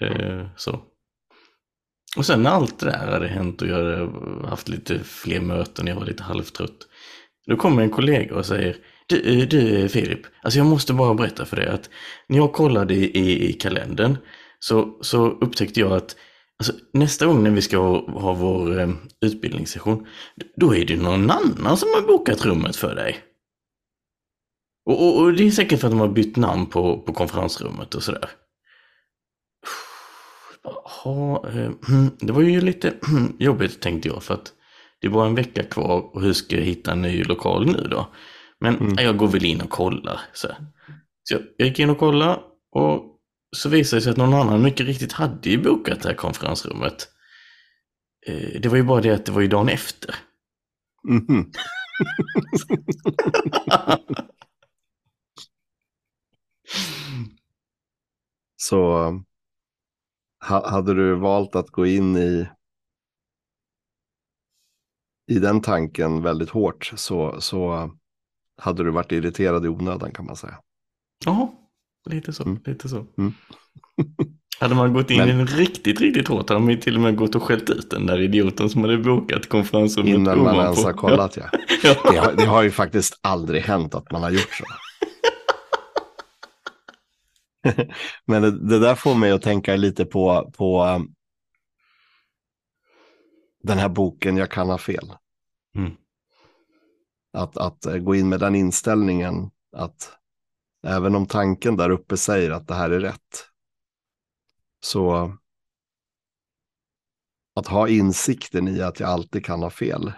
Eh, 0.00 0.46
så. 0.56 0.91
Och 2.16 2.26
sen 2.26 2.42
när 2.42 2.50
allt 2.50 2.78
det 2.78 2.86
där 2.86 3.12
hade 3.12 3.28
hänt 3.28 3.62
och 3.62 3.68
jag 3.68 3.76
hade 3.76 4.48
haft 4.48 4.68
lite 4.68 4.98
fler 4.98 5.40
möten, 5.40 5.86
jag 5.86 5.94
var 5.96 6.06
lite 6.06 6.22
halvtrött. 6.22 6.88
Då 7.46 7.56
kommer 7.56 7.82
en 7.82 7.90
kollega 7.90 8.36
och 8.36 8.46
säger 8.46 8.76
du, 9.06 9.46
du 9.46 9.88
Filip, 9.88 10.20
alltså 10.42 10.58
jag 10.58 10.66
måste 10.66 10.92
bara 10.92 11.14
berätta 11.14 11.44
för 11.44 11.56
dig 11.56 11.68
att 11.68 11.90
när 12.28 12.36
jag 12.36 12.52
kollade 12.52 12.94
i, 12.94 13.18
i, 13.18 13.48
i 13.48 13.52
kalendern 13.52 14.16
så, 14.58 14.98
så 15.00 15.26
upptäckte 15.26 15.80
jag 15.80 15.92
att 15.92 16.16
alltså, 16.58 16.72
nästa 16.92 17.26
gång 17.26 17.42
när 17.42 17.50
vi 17.50 17.62
ska 17.62 17.78
ha, 17.78 18.10
ha 18.20 18.32
vår 18.32 18.80
eh, 18.80 18.90
utbildningssession, 19.20 20.06
då 20.56 20.76
är 20.76 20.84
det 20.84 20.96
någon 20.96 21.30
annan 21.30 21.76
som 21.76 21.88
har 21.94 22.06
bokat 22.06 22.44
rummet 22.44 22.76
för 22.76 22.94
dig. 22.94 23.18
Och, 24.86 25.06
och, 25.06 25.20
och 25.20 25.32
det 25.32 25.46
är 25.46 25.50
säkert 25.50 25.80
för 25.80 25.86
att 25.86 25.92
de 25.92 26.00
har 26.00 26.08
bytt 26.08 26.36
namn 26.36 26.66
på, 26.66 26.98
på 26.98 27.12
konferensrummet 27.12 27.94
och 27.94 28.02
sådär. 28.02 28.30
Ja, 30.64 31.44
eh, 31.48 31.70
det 32.20 32.32
var 32.32 32.42
ju 32.42 32.60
lite 32.60 32.94
jobbigt 33.38 33.80
tänkte 33.80 34.08
jag 34.08 34.22
för 34.22 34.34
att 34.34 34.52
det 35.00 35.08
var 35.08 35.26
en 35.26 35.34
vecka 35.34 35.62
kvar 35.62 36.14
och 36.14 36.22
hur 36.22 36.32
ska 36.32 36.56
jag 36.56 36.64
hitta 36.64 36.92
en 36.92 37.02
ny 37.02 37.24
lokal 37.24 37.66
nu 37.66 37.88
då? 37.90 38.08
Men 38.60 38.76
mm. 38.76 38.94
jag 39.04 39.16
går 39.16 39.28
väl 39.28 39.44
in 39.44 39.60
och 39.60 39.70
kollar. 39.70 40.20
Så, 40.32 40.48
så 41.22 41.38
jag 41.56 41.68
gick 41.68 41.78
in 41.78 41.90
och 41.90 41.98
kollade 41.98 42.40
och 42.72 43.18
så 43.56 43.68
visade 43.68 44.00
det 44.00 44.02
sig 44.02 44.10
att 44.10 44.16
någon 44.16 44.34
annan 44.34 44.62
mycket 44.62 44.86
riktigt 44.86 45.12
hade 45.12 45.50
ju 45.50 45.62
bokat 45.62 46.02
det 46.02 46.08
här 46.08 46.16
konferensrummet. 46.16 47.08
Eh, 48.26 48.60
det 48.60 48.68
var 48.68 48.76
ju 48.76 48.82
bara 48.82 49.00
det 49.00 49.10
att 49.10 49.26
det 49.26 49.32
var 49.32 49.40
ju 49.40 49.48
dagen 49.48 49.68
efter. 49.68 50.14
Mm. 51.08 51.50
så 58.56 59.08
hade 60.42 60.94
du 60.94 61.14
valt 61.14 61.56
att 61.56 61.70
gå 61.70 61.86
in 61.86 62.16
i, 62.16 62.48
i 65.30 65.38
den 65.38 65.60
tanken 65.60 66.22
väldigt 66.22 66.50
hårt 66.50 66.92
så, 66.96 67.40
så 67.40 67.90
hade 68.56 68.84
du 68.84 68.90
varit 68.90 69.12
irriterad 69.12 69.64
i 69.64 69.68
onödan 69.68 70.12
kan 70.12 70.26
man 70.26 70.36
säga. 70.36 70.58
Ja, 71.24 71.54
lite 72.10 72.32
så. 72.32 72.42
Mm. 72.42 72.60
Lite 72.64 72.88
så. 72.88 73.06
Mm. 73.18 73.32
hade 74.60 74.74
man 74.74 74.92
gått 74.92 75.10
in 75.10 75.18
Men, 75.18 75.28
i 75.28 75.32
den 75.32 75.46
riktigt, 75.46 76.00
riktigt 76.00 76.28
hårt 76.28 76.48
hade 76.48 76.60
man 76.60 76.80
till 76.80 76.94
och 76.94 77.00
med 77.00 77.16
gått 77.16 77.34
och 77.34 77.42
skällt 77.42 77.70
ut 77.70 77.90
den 77.90 78.06
där 78.06 78.20
idioten 78.20 78.70
som 78.70 78.80
hade 78.82 78.98
bokat 78.98 79.48
konferensrummet 79.48 80.14
Innan 80.14 80.42
man 80.42 80.56
ens 80.56 80.84
har 80.84 80.92
kollat 80.92 81.36
ja. 81.36 81.44
ja. 81.82 81.94
Det, 82.12 82.18
har, 82.18 82.32
det 82.32 82.46
har 82.46 82.62
ju 82.62 82.70
faktiskt 82.70 83.18
aldrig 83.20 83.62
hänt 83.62 83.94
att 83.94 84.10
man 84.10 84.22
har 84.22 84.30
gjort 84.30 84.52
så. 84.52 84.64
Men 88.26 88.42
det, 88.42 88.68
det, 88.68 88.78
där 88.78 88.94
får 88.94 89.14
mig 89.14 89.30
att 89.32 89.42
tänka 89.42 89.76
lite 89.76 90.04
på, 90.04 90.52
på 90.56 90.84
um, 90.84 91.14
den 93.62 93.78
här 93.78 93.88
boken 93.88 94.36
Jag 94.36 94.50
kan 94.50 94.68
ha 94.68 94.78
fel. 94.78 95.12
Mm. 95.74 95.92
Att, 97.32 97.56
att 97.56 97.86
eh, 97.86 97.96
gå 97.96 98.14
in 98.14 98.28
med 98.28 98.40
den 98.40 98.54
inställningen 98.54 99.50
att 99.76 100.18
även 100.86 101.14
om 101.14 101.26
tanken 101.26 101.76
där 101.76 101.90
uppe 101.90 102.16
säger 102.16 102.50
att 102.50 102.68
det 102.68 102.74
här 102.74 102.90
är 102.90 103.00
rätt. 103.00 103.48
Så 104.80 105.36
att 107.54 107.66
ha 107.66 107.88
insikten 107.88 108.68
i 108.68 108.82
att 108.82 109.00
jag 109.00 109.10
alltid 109.10 109.44
kan 109.44 109.62
ha 109.62 109.70
fel. 109.70 110.12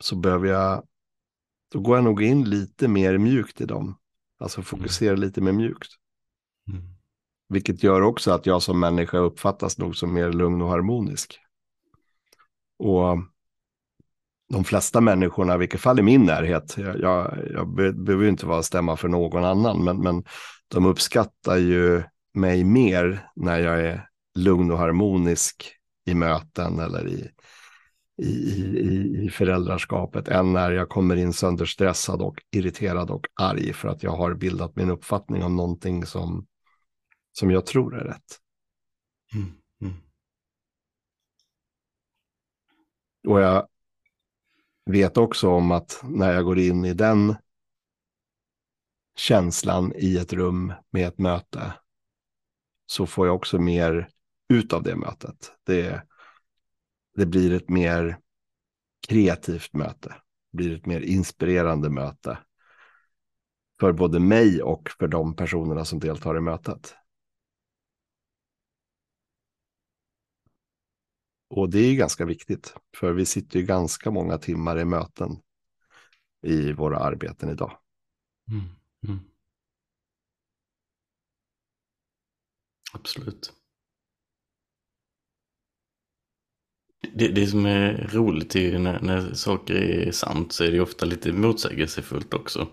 Så 0.00 0.16
behöver 0.16 0.48
jag, 0.48 0.86
då 1.72 1.80
går 1.80 1.96
jag 1.96 2.04
nog 2.04 2.22
in 2.22 2.50
lite 2.50 2.88
mer 2.88 3.18
mjukt 3.18 3.60
i 3.60 3.64
dem. 3.64 3.98
Alltså 4.38 4.62
fokusera 4.62 5.10
mm. 5.10 5.20
lite 5.20 5.40
mer 5.40 5.52
mjukt. 5.52 5.90
Vilket 7.50 7.82
gör 7.82 8.02
också 8.02 8.30
att 8.30 8.46
jag 8.46 8.62
som 8.62 8.80
människa 8.80 9.18
uppfattas 9.18 9.78
nog 9.78 9.96
som 9.96 10.14
mer 10.14 10.32
lugn 10.32 10.62
och 10.62 10.68
harmonisk. 10.68 11.38
Och 12.78 13.18
de 14.52 14.64
flesta 14.64 15.00
människorna, 15.00 15.54
i 15.54 15.58
vilket 15.58 15.80
fall 15.80 15.98
i 15.98 16.02
min 16.02 16.24
närhet, 16.24 16.74
jag, 16.78 17.00
jag, 17.00 17.38
jag 17.52 17.74
behöver 17.74 18.22
ju 18.24 18.28
inte 18.28 18.46
vara 18.46 18.62
stämma 18.62 18.96
för 18.96 19.08
någon 19.08 19.44
annan, 19.44 19.84
men, 19.84 19.96
men 20.02 20.24
de 20.68 20.86
uppskattar 20.86 21.56
ju 21.56 22.02
mig 22.34 22.64
mer 22.64 23.30
när 23.36 23.58
jag 23.58 23.80
är 23.80 24.08
lugn 24.38 24.70
och 24.70 24.78
harmonisk 24.78 25.72
i 26.06 26.14
möten 26.14 26.78
eller 26.78 27.08
i, 27.08 27.30
i, 28.22 28.28
i, 28.28 29.24
i 29.26 29.30
föräldraskapet 29.30 30.28
än 30.28 30.52
när 30.52 30.70
jag 30.70 30.88
kommer 30.88 31.16
in 31.16 31.32
sönderstressad 31.32 32.22
och 32.22 32.42
irriterad 32.56 33.10
och 33.10 33.26
arg 33.40 33.72
för 33.72 33.88
att 33.88 34.02
jag 34.02 34.12
har 34.12 34.34
bildat 34.34 34.76
min 34.76 34.90
uppfattning 34.90 35.44
om 35.44 35.56
någonting 35.56 36.06
som 36.06 36.46
som 37.40 37.50
jag 37.50 37.66
tror 37.66 37.96
är 37.96 38.04
rätt. 38.04 38.40
Mm, 39.34 39.52
mm. 39.80 39.94
Och 43.28 43.40
jag 43.40 43.68
vet 44.84 45.16
också 45.16 45.48
om 45.48 45.70
att 45.70 46.00
när 46.04 46.32
jag 46.32 46.44
går 46.44 46.58
in 46.58 46.84
i 46.84 46.94
den 46.94 47.36
känslan 49.16 49.92
i 49.96 50.16
ett 50.16 50.32
rum 50.32 50.72
med 50.90 51.08
ett 51.08 51.18
möte 51.18 51.72
så 52.86 53.06
får 53.06 53.26
jag 53.26 53.36
också 53.36 53.58
mer 53.58 54.08
ut 54.48 54.72
av 54.72 54.82
det 54.82 54.96
mötet. 54.96 55.52
Det, 55.64 56.02
det 57.16 57.26
blir 57.26 57.52
ett 57.52 57.68
mer 57.68 58.18
kreativt 59.08 59.72
möte, 59.72 60.08
det 60.52 60.56
blir 60.56 60.76
ett 60.76 60.86
mer 60.86 61.00
inspirerande 61.00 61.90
möte 61.90 62.38
för 63.80 63.92
både 63.92 64.20
mig 64.20 64.62
och 64.62 64.90
för 64.98 65.08
de 65.08 65.36
personerna 65.36 65.84
som 65.84 65.98
deltar 66.00 66.36
i 66.36 66.40
mötet. 66.40 66.96
Och 71.50 71.70
det 71.70 71.78
är 71.78 71.94
ganska 71.94 72.24
viktigt, 72.24 72.74
för 72.96 73.12
vi 73.12 73.26
sitter 73.26 73.58
ju 73.58 73.66
ganska 73.66 74.10
många 74.10 74.38
timmar 74.38 74.78
i 74.78 74.84
möten 74.84 75.30
i 76.42 76.72
våra 76.72 76.98
arbeten 76.98 77.48
idag. 77.48 77.78
Mm. 78.50 78.64
Mm. 79.08 79.30
Absolut. 82.92 83.52
Det, 87.14 87.28
det 87.28 87.46
som 87.46 87.66
är 87.66 88.08
roligt 88.12 88.56
är 88.56 88.60
ju 88.60 88.78
när, 88.78 89.00
när 89.00 89.34
saker 89.34 89.74
är 89.74 90.12
sant 90.12 90.52
så 90.52 90.64
är 90.64 90.72
det 90.72 90.80
ofta 90.80 91.06
lite 91.06 91.32
motsägelsefullt 91.32 92.34
också. 92.34 92.68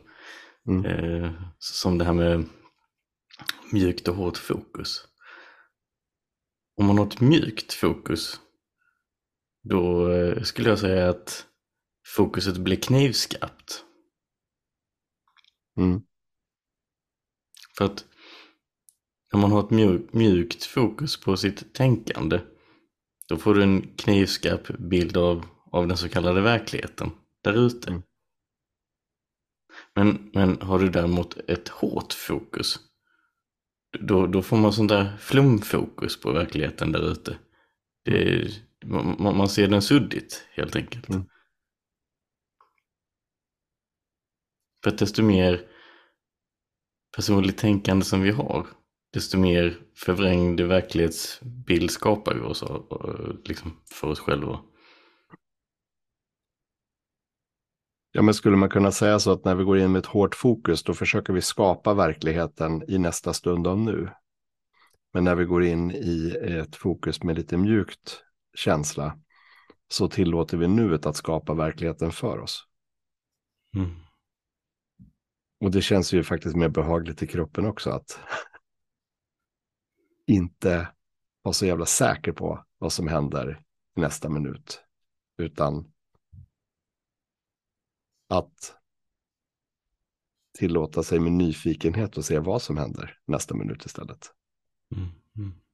Mm. 0.67 0.85
Eh, 0.85 1.31
som 1.59 1.97
det 1.97 2.05
här 2.05 2.13
med 2.13 2.45
mjukt 3.71 4.07
och 4.07 4.15
hårt 4.15 4.37
fokus. 4.37 5.07
Om 6.77 6.85
man 6.85 6.97
har 6.97 7.05
ett 7.05 7.21
mjukt 7.21 7.73
fokus 7.73 8.39
då 9.69 10.11
eh, 10.11 10.41
skulle 10.43 10.69
jag 10.69 10.79
säga 10.79 11.09
att 11.09 11.45
fokuset 12.15 12.57
blir 12.57 12.75
knivskarpt. 12.75 13.83
Mm. 15.77 16.01
För 17.77 17.85
att 17.85 18.05
när 19.33 19.39
man 19.39 19.51
har 19.51 19.63
ett 19.63 19.69
mjuk, 19.69 20.13
mjukt 20.13 20.63
fokus 20.63 21.21
på 21.21 21.37
sitt 21.37 21.73
tänkande 21.73 22.39
då 23.27 23.37
får 23.37 23.53
du 23.53 23.63
en 23.63 23.81
knivskarp 23.95 24.67
bild 24.67 25.17
av, 25.17 25.45
av 25.71 25.87
den 25.87 25.97
så 25.97 26.09
kallade 26.09 26.41
verkligheten 26.41 27.11
där 27.43 27.65
ute. 27.65 27.89
Mm. 27.89 28.03
Men, 29.95 30.29
men 30.33 30.61
har 30.61 30.79
du 30.79 30.89
däremot 30.89 31.37
ett 31.37 31.67
hårt 31.67 32.13
fokus 32.13 32.79
då, 33.99 34.27
då 34.27 34.41
får 34.41 34.57
man 34.57 34.73
sånt 34.73 34.89
där 34.89 35.17
flumfokus 35.17 36.21
på 36.21 36.31
verkligheten 36.31 36.91
där 36.91 37.11
ute. 37.11 37.37
Det, 38.05 38.47
man, 38.85 39.37
man 39.37 39.49
ser 39.49 39.67
den 39.67 39.81
suddigt 39.81 40.47
helt 40.51 40.75
enkelt. 40.75 41.09
Mm. 41.09 41.25
För 44.83 44.89
att 44.91 44.97
desto 44.97 45.23
mer 45.23 45.67
personligt 47.15 47.57
tänkande 47.57 48.05
som 48.05 48.21
vi 48.21 48.31
har, 48.31 48.67
desto 49.13 49.37
mer 49.37 49.79
förvrängd 49.95 50.61
verklighetsbild 50.61 51.91
skapar 51.91 52.35
vi 52.35 52.41
oss 52.41 52.63
liksom 53.45 53.81
för 53.91 54.07
oss 54.07 54.19
själva. 54.19 54.59
Ja, 58.11 58.21
men 58.21 58.33
skulle 58.33 58.57
man 58.57 58.69
kunna 58.69 58.91
säga 58.91 59.19
så 59.19 59.31
att 59.31 59.45
när 59.45 59.55
vi 59.55 59.63
går 59.63 59.77
in 59.77 59.91
med 59.91 59.99
ett 59.99 60.05
hårt 60.05 60.35
fokus, 60.35 60.83
då 60.83 60.93
försöker 60.93 61.33
vi 61.33 61.41
skapa 61.41 61.93
verkligheten 61.93 62.83
i 62.87 62.97
nästa 62.97 63.33
stund 63.33 63.67
av 63.67 63.79
nu. 63.79 64.09
Men 65.13 65.23
när 65.23 65.35
vi 65.35 65.45
går 65.45 65.63
in 65.63 65.91
i 65.91 66.35
ett 66.61 66.75
fokus 66.75 67.23
med 67.23 67.35
lite 67.35 67.57
mjukt 67.57 68.23
känsla 68.57 69.19
så 69.87 70.07
tillåter 70.07 70.57
vi 70.57 70.67
nuet 70.67 71.05
att 71.05 71.15
skapa 71.15 71.53
verkligheten 71.53 72.11
för 72.11 72.39
oss. 72.39 72.67
Mm. 73.75 73.95
Och 75.59 75.71
det 75.71 75.81
känns 75.81 76.13
ju 76.13 76.23
faktiskt 76.23 76.55
mer 76.55 76.69
behagligt 76.69 77.23
i 77.23 77.27
kroppen 77.27 77.65
också 77.65 77.89
att 77.89 78.19
inte 80.25 80.87
vara 81.41 81.53
så 81.53 81.65
jävla 81.65 81.85
säker 81.85 82.31
på 82.31 82.65
vad 82.77 82.93
som 82.93 83.07
händer 83.07 83.63
i 83.97 83.99
nästa 83.99 84.29
minut. 84.29 84.83
Utan 85.37 85.93
att 88.29 88.75
tillåta 90.57 91.03
sig 91.03 91.19
med 91.19 91.31
nyfikenhet 91.31 92.17
och 92.17 92.25
se 92.25 92.39
vad 92.39 92.61
som 92.61 92.77
händer 92.77 93.19
nästa 93.25 93.55
minut 93.55 93.85
istället. 93.85 94.33
Mm. 94.95 95.09
Mm. 95.37 95.66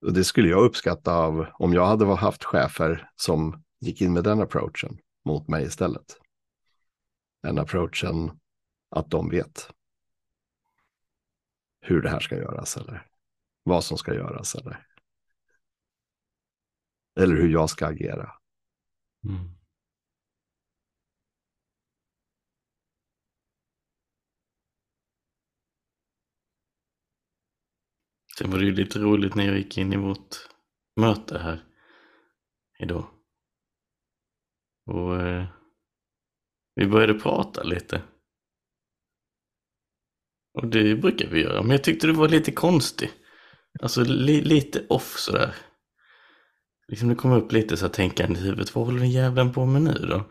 Och 0.00 0.12
det 0.12 0.24
skulle 0.24 0.48
jag 0.48 0.64
uppskatta 0.64 1.14
av 1.14 1.46
om 1.52 1.72
jag 1.72 1.86
hade 1.86 2.06
haft 2.14 2.44
chefer 2.44 3.10
som 3.16 3.64
gick 3.80 4.00
in 4.00 4.12
med 4.12 4.24
den 4.24 4.40
approachen 4.40 4.98
mot 5.24 5.48
mig 5.48 5.64
istället. 5.64 6.18
Den 7.42 7.58
approachen 7.58 8.40
att 8.90 9.10
de 9.10 9.30
vet 9.30 9.70
hur 11.80 12.02
det 12.02 12.10
här 12.10 12.20
ska 12.20 12.36
göras 12.36 12.76
eller 12.76 13.06
vad 13.62 13.84
som 13.84 13.98
ska 13.98 14.14
göras 14.14 14.54
eller, 14.54 14.86
eller 17.20 17.36
hur 17.36 17.48
jag 17.48 17.70
ska 17.70 17.86
agera. 17.86 18.32
Mm. 19.24 19.57
Sen 28.38 28.50
var 28.50 28.58
det 28.58 28.64
ju 28.64 28.74
lite 28.74 28.98
roligt 28.98 29.34
när 29.34 29.46
jag 29.46 29.58
gick 29.58 29.78
in 29.78 29.92
i 29.92 29.96
vårt 29.96 30.48
möte 30.96 31.38
här 31.38 31.64
idag. 32.78 33.06
Och 34.86 35.22
eh, 35.22 35.46
vi 36.74 36.86
började 36.86 37.14
prata 37.14 37.62
lite. 37.62 38.02
Och 40.54 40.66
det 40.66 40.96
brukar 40.96 41.28
vi 41.28 41.40
göra, 41.40 41.62
men 41.62 41.70
jag 41.70 41.84
tyckte 41.84 42.06
du 42.06 42.12
var 42.12 42.28
lite 42.28 42.52
konstig. 42.52 43.10
Alltså 43.82 44.04
li 44.04 44.40
lite 44.40 44.86
off 44.88 45.18
sådär. 45.18 45.54
Liksom 46.88 47.08
det 47.08 47.14
kom 47.14 47.32
upp 47.32 47.52
lite 47.52 47.76
så 47.76 47.86
här 47.86 47.92
tänkande 47.92 48.40
i 48.40 48.42
huvudet, 48.42 48.74
vad 48.74 48.86
håller 48.86 49.00
den 49.00 49.10
jävlen 49.10 49.52
på 49.52 49.66
med 49.66 49.82
nu 49.82 50.06
då? 50.08 50.24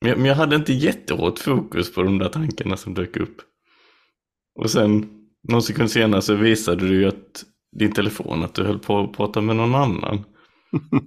Men 0.00 0.08
jag, 0.08 0.18
men 0.18 0.26
jag 0.26 0.34
hade 0.34 0.56
inte 0.56 0.72
jättehårt 0.72 1.38
fokus 1.38 1.94
på 1.94 2.02
de 2.02 2.18
där 2.18 2.28
tankarna 2.28 2.76
som 2.76 2.94
dök 2.94 3.16
upp. 3.16 3.36
Och 4.54 4.70
sen 4.70 5.21
någon 5.48 5.62
sekund 5.62 5.90
senare 5.90 6.22
så 6.22 6.34
visade 6.34 6.88
du 6.88 7.00
ju 7.00 7.08
att 7.08 7.44
din 7.76 7.92
telefon 7.92 8.44
att 8.44 8.54
du 8.54 8.64
höll 8.64 8.78
på 8.78 9.00
att 9.00 9.12
prata 9.12 9.40
med 9.40 9.56
någon 9.56 9.74
annan. 9.74 10.24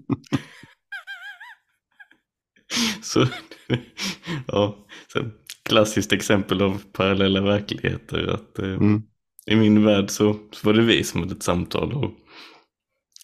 så, 3.02 3.28
ja, 4.48 4.78
så 5.14 5.20
klassiskt 5.64 6.14
exempel 6.14 6.62
av 6.62 6.82
parallella 6.92 7.42
verkligheter. 7.42 8.28
Att, 8.28 8.60
eh, 8.60 8.74
mm. 8.74 9.04
I 9.46 9.56
min 9.56 9.84
värld 9.84 10.10
så, 10.10 10.40
så 10.52 10.68
var 10.68 10.74
det 10.74 10.82
vi 10.82 11.04
som 11.04 11.22
hade 11.22 11.34
ett 11.34 11.44
samtal 11.44 11.94
och 11.94 12.12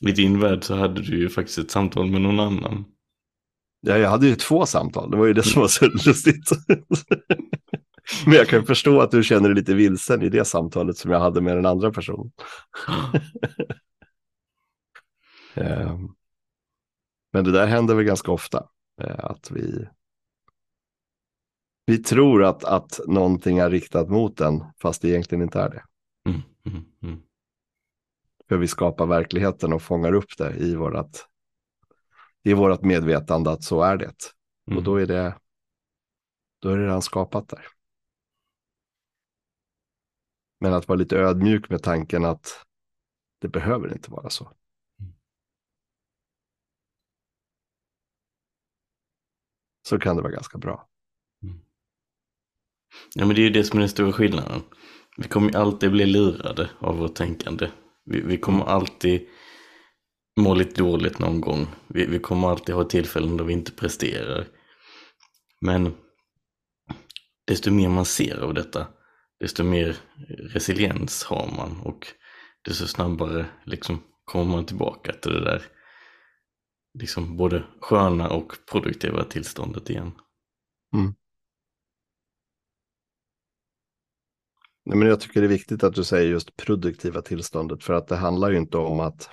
i 0.09 0.11
din 0.11 0.39
värld 0.39 0.63
så 0.63 0.75
hade 0.75 1.01
du 1.01 1.17
ju 1.17 1.29
faktiskt 1.29 1.57
ett 1.57 1.71
samtal 1.71 2.11
med 2.11 2.21
någon 2.21 2.39
annan. 2.39 2.85
Ja, 3.81 3.97
jag 3.97 4.09
hade 4.09 4.27
ju 4.27 4.35
två 4.35 4.65
samtal. 4.65 5.11
Det 5.11 5.17
var 5.17 5.25
ju 5.25 5.33
det 5.33 5.43
som 5.43 5.61
var 5.61 5.67
så 5.67 5.87
lustigt. 5.87 6.49
Men 8.25 8.35
jag 8.35 8.47
kan 8.47 8.65
förstå 8.65 9.01
att 9.01 9.11
du 9.11 9.23
känner 9.23 9.49
dig 9.49 9.55
lite 9.55 9.73
vilsen 9.73 10.21
i 10.21 10.29
det 10.29 10.45
samtalet 10.45 10.97
som 10.97 11.11
jag 11.11 11.19
hade 11.19 11.41
med 11.41 11.55
den 11.55 11.65
andra 11.65 11.91
personen. 11.91 12.31
Ehm, 15.55 16.15
men 17.33 17.43
det 17.43 17.51
där 17.51 17.67
händer 17.67 17.95
väl 17.95 18.05
ganska 18.05 18.31
ofta. 18.31 18.69
Eh, 19.01 19.25
att 19.25 19.51
vi, 19.51 19.87
vi 21.85 21.97
tror 21.97 22.43
att, 22.43 22.63
att 22.63 22.99
någonting 23.07 23.57
är 23.57 23.69
riktat 23.69 24.09
mot 24.09 24.37
den 24.37 24.63
fast 24.81 25.01
det 25.01 25.09
egentligen 25.09 25.41
inte 25.41 25.59
är 25.59 25.69
det. 25.69 25.83
Mm, 26.29 26.41
mm, 26.65 26.85
mm. 27.03 27.21
För 28.49 28.57
vi 28.57 28.67
skapar 28.67 29.05
verkligheten 29.05 29.73
och 29.73 29.81
fångar 29.81 30.13
upp 30.13 30.37
det 30.37 30.55
i 30.55 30.75
vårt 30.75 31.15
i 32.43 32.53
vårt 32.53 32.81
medvetande 32.81 33.51
att 33.51 33.63
så 33.63 33.81
är 33.81 33.97
det. 33.97 34.13
Och 34.75 34.83
då 34.83 34.95
är 34.95 35.05
det, 35.05 35.37
då 36.59 36.69
är 36.69 36.77
det 36.77 36.83
redan 36.83 37.01
skapat 37.01 37.49
där. 37.49 37.67
Men 40.61 40.73
att 40.73 40.87
vara 40.87 40.99
lite 40.99 41.17
ödmjuk 41.17 41.69
med 41.69 41.83
tanken 41.83 42.25
att 42.25 42.65
det 43.41 43.47
behöver 43.47 43.93
inte 43.93 44.11
vara 44.11 44.29
så. 44.29 44.51
Så 49.87 49.99
kan 49.99 50.15
det 50.15 50.21
vara 50.21 50.33
ganska 50.33 50.57
bra. 50.57 50.89
Mm. 51.43 51.59
Ja 53.15 53.25
men 53.25 53.35
det 53.35 53.41
är 53.41 53.43
ju 53.43 53.49
det 53.49 53.63
som 53.63 53.77
är 53.77 53.81
den 53.81 53.89
stora 53.89 54.11
skillnaden. 54.11 54.61
Vi 55.17 55.27
kommer 55.27 55.51
ju 55.51 55.57
alltid 55.57 55.91
bli 55.91 56.05
lurade 56.05 56.69
av 56.79 56.97
vårt 56.97 57.15
tänkande. 57.15 57.71
Vi, 58.05 58.21
vi 58.21 58.37
kommer 58.37 58.65
alltid 58.65 59.27
må 60.39 60.53
lite 60.53 60.81
dåligt 60.81 61.19
någon 61.19 61.41
gång. 61.41 61.67
Vi, 61.87 62.05
vi 62.05 62.19
kommer 62.19 62.49
alltid 62.49 62.75
ha 62.75 62.83
tillfällen 62.83 63.37
då 63.37 63.43
vi 63.43 63.53
inte 63.53 63.71
presterar. 63.71 64.47
Men 65.61 65.97
desto 67.47 67.71
mer 67.71 67.89
man 67.89 68.05
ser 68.05 68.37
av 68.37 68.53
detta, 68.53 68.87
desto 69.41 69.63
mer 69.63 69.97
resiliens 70.53 71.23
har 71.23 71.51
man 71.57 71.81
och 71.81 72.07
desto 72.61 72.87
snabbare 72.87 73.45
liksom 73.65 74.03
kommer 74.25 74.45
man 74.45 74.65
tillbaka 74.65 75.13
till 75.13 75.31
det 75.31 75.43
där 75.43 75.61
liksom 76.99 77.37
både 77.37 77.63
sköna 77.81 78.29
och 78.29 78.53
produktiva 78.71 79.23
tillståndet 79.23 79.89
igen. 79.89 80.11
Mm. 80.93 81.15
Nej, 84.85 84.97
men 84.97 85.07
jag 85.07 85.19
tycker 85.19 85.41
det 85.41 85.47
är 85.47 85.49
viktigt 85.49 85.83
att 85.83 85.93
du 85.93 86.03
säger 86.03 86.29
just 86.29 86.55
produktiva 86.55 87.21
tillståndet 87.21 87.83
för 87.83 87.93
att 87.93 88.07
det 88.07 88.15
handlar 88.15 88.51
ju 88.51 88.57
inte 88.57 88.77
om 88.77 88.99
att 88.99 89.29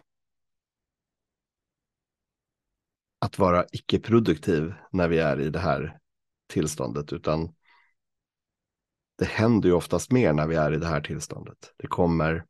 att 3.20 3.38
vara 3.38 3.66
icke-produktiv 3.72 4.74
när 4.92 5.08
vi 5.08 5.18
är 5.18 5.40
i 5.40 5.50
det 5.50 5.58
här 5.58 5.98
tillståndet 6.46 7.12
utan 7.12 7.54
det 9.18 9.24
händer 9.24 9.68
ju 9.68 9.74
oftast 9.74 10.10
mer 10.10 10.32
när 10.32 10.46
vi 10.46 10.56
är 10.56 10.72
i 10.72 10.78
det 10.78 10.86
här 10.86 11.00
tillståndet. 11.00 11.74
Det 11.76 11.86
kommer, 11.86 12.44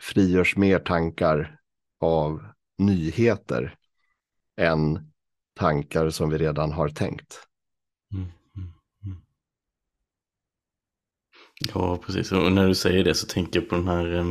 frigörs 0.00 0.56
mer 0.56 0.78
tankar 0.78 1.60
av 2.00 2.44
nyheter 2.78 3.74
än 4.56 5.12
tankar 5.54 6.10
som 6.10 6.30
vi 6.30 6.38
redan 6.38 6.72
har 6.72 6.88
tänkt. 6.88 7.46
Mm, 8.14 8.24
mm, 8.56 8.72
mm. 9.04 9.22
Ja, 11.74 11.96
precis. 11.96 12.32
Och 12.32 12.52
när 12.52 12.68
du 12.68 12.74
säger 12.74 13.04
det 13.04 13.14
så 13.14 13.26
tänker 13.26 13.60
jag 13.60 13.68
på 13.68 13.74
den 13.74 13.88
här 13.88 14.14
eh, 14.14 14.26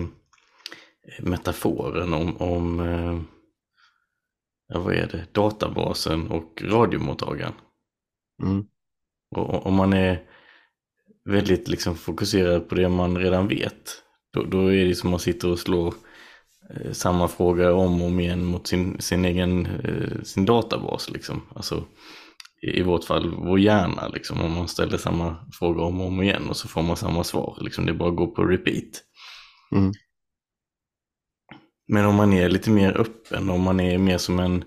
metaforen 1.20 2.14
om, 2.14 2.38
om 2.38 2.80
eh, 2.80 3.22
ja, 4.68 4.80
vad 4.80 4.94
är 4.94 5.08
det, 5.08 5.34
databasen 5.34 6.32
och 6.32 6.62
radiomottagaren. 6.62 7.54
Mm. 8.44 8.68
Och 9.36 9.66
om 9.66 9.74
man 9.74 9.94
är 9.94 10.30
väldigt 11.26 11.68
liksom 11.68 11.96
fokuserad 11.96 12.70
på 12.70 12.76
det 12.76 12.90
man 12.90 13.18
redan 13.18 13.48
vet, 13.48 14.02
då, 14.34 14.44
då 14.44 14.74
är 14.74 14.86
det 14.86 14.96
som 14.96 15.10
att 15.10 15.12
man 15.12 15.20
sitter 15.20 15.50
och 15.50 15.60
slår 15.60 15.94
eh, 16.70 16.92
samma 16.92 17.28
fråga 17.28 17.74
om 17.74 18.02
och 18.02 18.08
om 18.08 18.20
igen 18.20 18.46
mot 18.46 18.68
sin, 18.68 19.02
sin 19.02 19.26
egen 19.26 19.66
eh, 19.66 20.22
sin 20.24 20.46
databas. 20.46 21.10
Liksom. 21.10 21.42
Alltså, 21.56 21.84
i, 22.62 22.80
i 22.80 22.84
vårt 22.84 23.04
fall 23.04 23.36
vår 23.36 23.60
hjärna, 23.60 24.08
liksom, 24.08 24.42
om 24.42 24.52
man 24.52 24.68
ställer 24.68 24.98
samma 24.98 25.36
fråga 25.52 25.82
om 25.84 26.02
och 26.02 26.08
om 26.08 26.22
igen 26.22 26.50
och 26.50 26.58
så 26.58 26.68
får 26.68 26.84
man 26.84 26.98
samma 26.98 27.24
svar. 27.24 27.58
Liksom, 27.62 27.86
det 27.86 27.94
bara 27.94 28.10
att 28.10 28.16
gå 28.16 28.28
på 28.28 28.44
repeat. 28.44 29.04
Mm. 29.72 29.92
Men 31.88 32.06
om 32.06 32.16
man 32.16 32.34
är 32.34 32.50
lite 32.50 32.70
mer 32.70 32.98
öppen, 32.98 33.50
om 33.50 33.62
man 33.62 33.80
är 33.80 33.98
mer 33.98 34.18
som 34.18 34.40
en, 34.40 34.64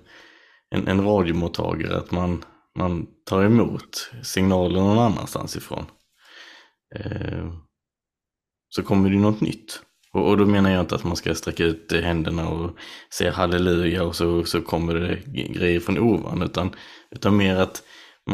en, 0.71 0.88
en 0.88 1.05
radiomottagare, 1.05 1.97
att 1.97 2.11
man, 2.11 2.44
man 2.79 3.07
tar 3.25 3.44
emot 3.44 4.11
signaler 4.23 4.81
någon 4.81 4.99
annanstans 4.99 5.57
ifrån. 5.57 5.85
Eh, 6.94 7.53
så 8.68 8.83
kommer 8.83 9.11
det 9.11 9.16
något 9.16 9.40
nytt. 9.40 9.83
Och, 10.12 10.29
och, 10.29 10.37
då 10.37 10.46
menar 10.46 10.70
jag 10.70 10.81
inte 10.81 10.94
att 10.94 11.05
man 11.05 11.16
ska 11.16 11.35
sträcka 11.35 11.64
ut 11.64 11.92
händerna 11.92 12.48
och 12.48 12.77
säga 13.12 13.33
halleluja 13.33 14.05
och 14.05 14.16
så, 14.16 14.44
så 14.44 14.61
kommer 14.61 14.94
det 14.94 15.16
grejer 15.53 15.81
från 15.81 15.98
ovan, 15.98 16.42
utan, 16.42 16.70
utan 17.11 17.37
mer 17.37 17.57
att 17.57 17.83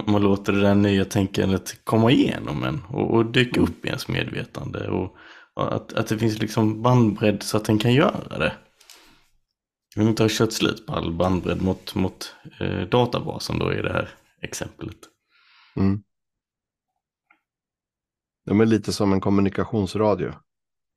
man 0.06 0.22
låter 0.22 0.52
det 0.52 0.60
där 0.60 0.74
nya 0.74 1.04
tänkandet 1.04 1.84
komma 1.84 2.10
igenom 2.10 2.64
en 2.64 2.82
och, 2.88 3.14
och 3.14 3.26
dyka 3.26 3.60
upp 3.60 3.84
i 3.84 3.88
ens 3.88 4.08
medvetande. 4.08 4.88
Och, 4.88 5.16
och 5.54 5.74
att, 5.74 5.92
att 5.92 6.06
det 6.06 6.18
finns 6.18 6.38
liksom 6.38 6.82
bandbredd 6.82 7.42
så 7.42 7.56
att 7.56 7.64
den 7.64 7.78
kan 7.78 7.92
göra 7.92 8.38
det. 8.38 8.52
Vi 9.96 10.04
inte 10.04 10.22
ha 10.22 10.30
kört 10.32 10.52
slut 10.52 10.86
på 10.86 10.92
all 10.92 11.12
bandbredd 11.12 11.62
mot, 11.62 11.94
mot 11.94 12.34
eh, 12.60 12.80
databasen 12.80 13.58
då 13.58 13.72
i 13.72 13.82
det 13.82 13.92
här 13.92 14.08
exemplet. 14.42 14.96
Mm. 15.76 16.02
De 18.44 18.60
är 18.60 18.66
lite 18.66 18.92
som 18.92 19.12
en 19.12 19.20
kommunikationsradio 19.20 20.32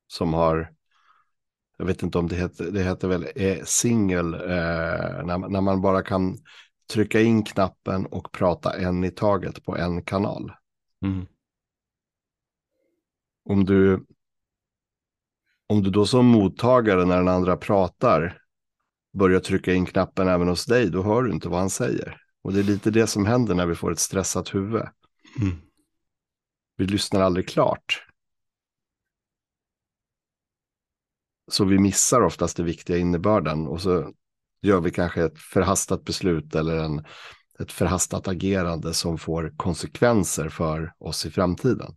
som 0.06 0.34
har, 0.34 0.72
jag 1.76 1.86
vet 1.86 2.02
inte 2.02 2.18
om 2.18 2.28
det 2.28 2.36
heter, 2.36 2.70
det 2.70 2.82
heter 2.82 3.08
väl 3.08 3.26
eh, 3.34 3.64
singel, 3.64 4.34
eh, 4.34 4.40
när, 5.24 5.48
när 5.48 5.60
man 5.60 5.80
bara 5.80 6.02
kan 6.02 6.38
trycka 6.92 7.20
in 7.20 7.44
knappen 7.44 8.06
och 8.06 8.32
prata 8.32 8.78
en 8.78 9.04
i 9.04 9.10
taget 9.10 9.64
på 9.64 9.76
en 9.76 10.02
kanal. 10.02 10.52
Mm. 11.04 11.26
Om 13.44 13.64
du 13.64 14.06
om 15.66 15.82
du 15.82 15.90
då 15.90 16.06
som 16.06 16.26
mottagare 16.26 17.04
när 17.04 17.16
den 17.16 17.28
andra 17.28 17.56
pratar 17.56 18.42
börjar 19.18 19.40
trycka 19.40 19.72
in 19.72 19.86
knappen 19.86 20.28
även 20.28 20.48
hos 20.48 20.66
dig, 20.66 20.90
då 20.90 21.02
hör 21.02 21.22
du 21.22 21.32
inte 21.32 21.48
vad 21.48 21.60
han 21.60 21.70
säger. 21.70 22.20
Och 22.42 22.52
det 22.52 22.58
är 22.58 22.64
lite 22.64 22.90
det 22.90 23.06
som 23.06 23.26
händer 23.26 23.54
när 23.54 23.66
vi 23.66 23.74
får 23.74 23.92
ett 23.92 23.98
stressat 23.98 24.54
huvud. 24.54 24.82
Mm. 25.40 25.56
Vi 26.78 26.86
lyssnar 26.86 27.20
aldrig 27.20 27.48
klart. 27.48 28.06
Så 31.50 31.64
vi 31.64 31.78
missar 31.78 32.20
oftast 32.20 32.56
det 32.56 32.62
viktiga 32.62 32.96
innebörden 32.96 33.66
och 33.66 33.80
så 33.80 34.12
gör 34.62 34.80
vi 34.80 34.90
kanske 34.90 35.24
ett 35.24 35.38
förhastat 35.38 36.04
beslut 36.04 36.54
eller 36.54 36.76
en, 36.76 37.04
ett 37.58 37.72
förhastat 37.72 38.28
agerande 38.28 38.94
som 38.94 39.18
får 39.18 39.54
konsekvenser 39.56 40.48
för 40.48 40.94
oss 40.98 41.26
i 41.26 41.30
framtiden. 41.30 41.96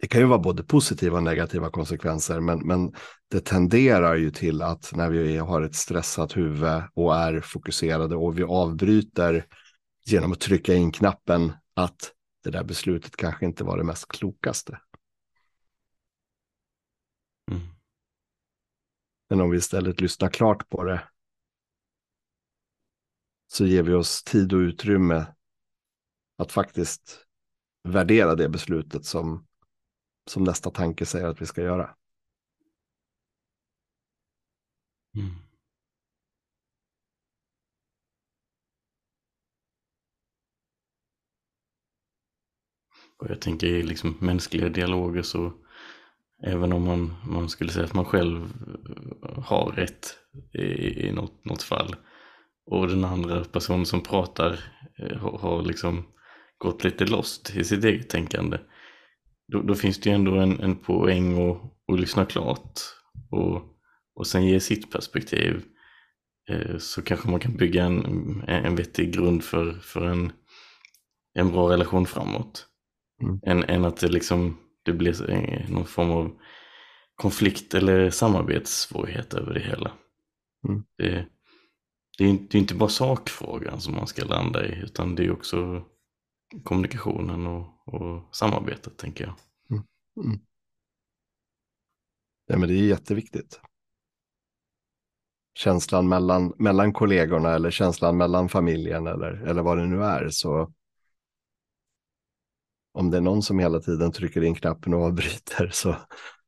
Det 0.00 0.06
kan 0.06 0.20
ju 0.20 0.26
vara 0.26 0.38
både 0.38 0.62
positiva 0.62 1.16
och 1.16 1.22
negativa 1.22 1.70
konsekvenser, 1.70 2.40
men, 2.40 2.66
men 2.66 2.92
det 3.30 3.40
tenderar 3.40 4.14
ju 4.14 4.30
till 4.30 4.62
att 4.62 4.92
när 4.94 5.10
vi 5.10 5.36
har 5.36 5.62
ett 5.62 5.74
stressat 5.74 6.36
huvud 6.36 6.82
och 6.94 7.16
är 7.16 7.40
fokuserade 7.40 8.16
och 8.16 8.38
vi 8.38 8.42
avbryter 8.42 9.46
genom 10.04 10.32
att 10.32 10.40
trycka 10.40 10.74
in 10.74 10.92
knappen 10.92 11.52
att 11.74 12.12
det 12.42 12.50
där 12.50 12.64
beslutet 12.64 13.16
kanske 13.16 13.46
inte 13.46 13.64
var 13.64 13.78
det 13.78 13.84
mest 13.84 14.08
klokaste. 14.08 14.80
Mm. 17.50 17.60
Men 19.28 19.40
om 19.40 19.50
vi 19.50 19.58
istället 19.58 20.00
lyssnar 20.00 20.28
klart 20.28 20.68
på 20.68 20.84
det 20.84 21.08
så 23.46 23.66
ger 23.66 23.82
vi 23.82 23.94
oss 23.94 24.24
tid 24.24 24.52
och 24.52 24.58
utrymme 24.58 25.34
att 26.36 26.52
faktiskt 26.52 27.26
värdera 27.82 28.34
det 28.34 28.48
beslutet 28.48 29.04
som, 29.04 29.46
som 30.30 30.44
nästa 30.44 30.70
tanke 30.70 31.06
säger 31.06 31.26
att 31.26 31.42
vi 31.42 31.46
ska 31.46 31.62
göra. 31.62 31.96
Mm. 35.14 35.47
Och 43.18 43.30
jag 43.30 43.40
tänker 43.40 43.66
i 43.66 43.82
liksom 43.82 44.16
mänskliga 44.20 44.68
dialoger 44.68 45.22
så 45.22 45.52
även 46.46 46.72
om 46.72 46.84
man, 46.84 47.14
man 47.26 47.48
skulle 47.48 47.72
säga 47.72 47.84
att 47.84 47.94
man 47.94 48.04
själv 48.04 48.52
eh, 49.22 49.42
har 49.42 49.72
rätt 49.72 50.16
i, 50.52 50.62
i 51.08 51.12
något, 51.12 51.44
något 51.44 51.62
fall 51.62 51.96
och 52.66 52.88
den 52.88 53.04
andra 53.04 53.44
personen 53.44 53.86
som 53.86 54.00
pratar 54.00 54.60
eh, 54.98 55.16
har, 55.16 55.38
har 55.38 55.62
liksom 55.62 56.04
gått 56.58 56.84
lite 56.84 57.06
lost 57.06 57.56
i 57.56 57.64
sitt 57.64 57.84
eget 57.84 58.08
tänkande. 58.08 58.58
Då, 59.52 59.62
då 59.62 59.74
finns 59.74 60.00
det 60.00 60.10
ju 60.10 60.14
ändå 60.14 60.34
en, 60.34 60.60
en 60.60 60.76
poäng 60.76 61.50
att, 61.50 61.62
att 61.92 62.00
lyssna 62.00 62.24
klart 62.24 62.80
och, 63.30 63.62
och 64.14 64.26
sen 64.26 64.46
ge 64.46 64.60
sitt 64.60 64.90
perspektiv. 64.92 65.62
Eh, 66.50 66.78
så 66.78 67.02
kanske 67.02 67.30
man 67.30 67.40
kan 67.40 67.56
bygga 67.56 67.84
en, 67.84 68.44
en 68.48 68.76
vettig 68.76 69.12
grund 69.14 69.44
för, 69.44 69.72
för 69.72 70.06
en, 70.06 70.32
en 71.34 71.50
bra 71.50 71.72
relation 71.72 72.06
framåt. 72.06 72.66
Mm. 73.22 73.40
Än, 73.42 73.64
än 73.64 73.84
att 73.84 73.96
det 73.96 74.08
liksom 74.08 74.56
det 74.82 74.92
blir 74.92 75.70
någon 75.70 75.84
form 75.84 76.10
av 76.10 76.38
konflikt 77.14 77.74
eller 77.74 78.10
samarbetssvårighet 78.10 79.34
över 79.34 79.54
det 79.54 79.60
hela. 79.60 79.92
Mm. 80.68 80.84
Det, 80.96 81.26
det, 82.18 82.24
är 82.24 82.28
inte, 82.28 82.58
inte 82.58 82.74
bara 82.74 82.88
sakfrågan 82.88 83.80
som 83.80 83.94
man 83.94 84.06
ska 84.06 84.24
landa 84.24 84.66
i 84.66 84.82
utan 84.82 85.14
det 85.14 85.24
är 85.24 85.32
också 85.32 85.84
kommunikationen 86.64 87.46
och, 87.46 87.94
och 87.94 88.36
samarbetet 88.36 88.96
tänker 88.96 89.24
jag. 89.24 89.34
Mm. 89.70 89.84
Mm. 90.24 90.40
Ja, 92.46 92.58
men 92.58 92.68
det 92.68 92.74
är 92.74 92.86
jätteviktigt. 92.86 93.60
Känslan 95.54 96.08
mellan, 96.08 96.52
mellan 96.58 96.92
kollegorna 96.92 97.54
eller 97.54 97.70
känslan 97.70 98.16
mellan 98.16 98.48
familjen 98.48 99.06
eller, 99.06 99.32
eller 99.32 99.62
vad 99.62 99.78
det 99.78 99.86
nu 99.86 100.04
är 100.04 100.28
så 100.28 100.72
om 102.98 103.10
det 103.10 103.16
är 103.16 103.20
någon 103.20 103.42
som 103.42 103.58
hela 103.58 103.80
tiden 103.80 104.12
trycker 104.12 104.44
in 104.44 104.54
knappen 104.54 104.94
och 104.94 105.02
avbryter 105.02 105.70
så, 105.72 105.96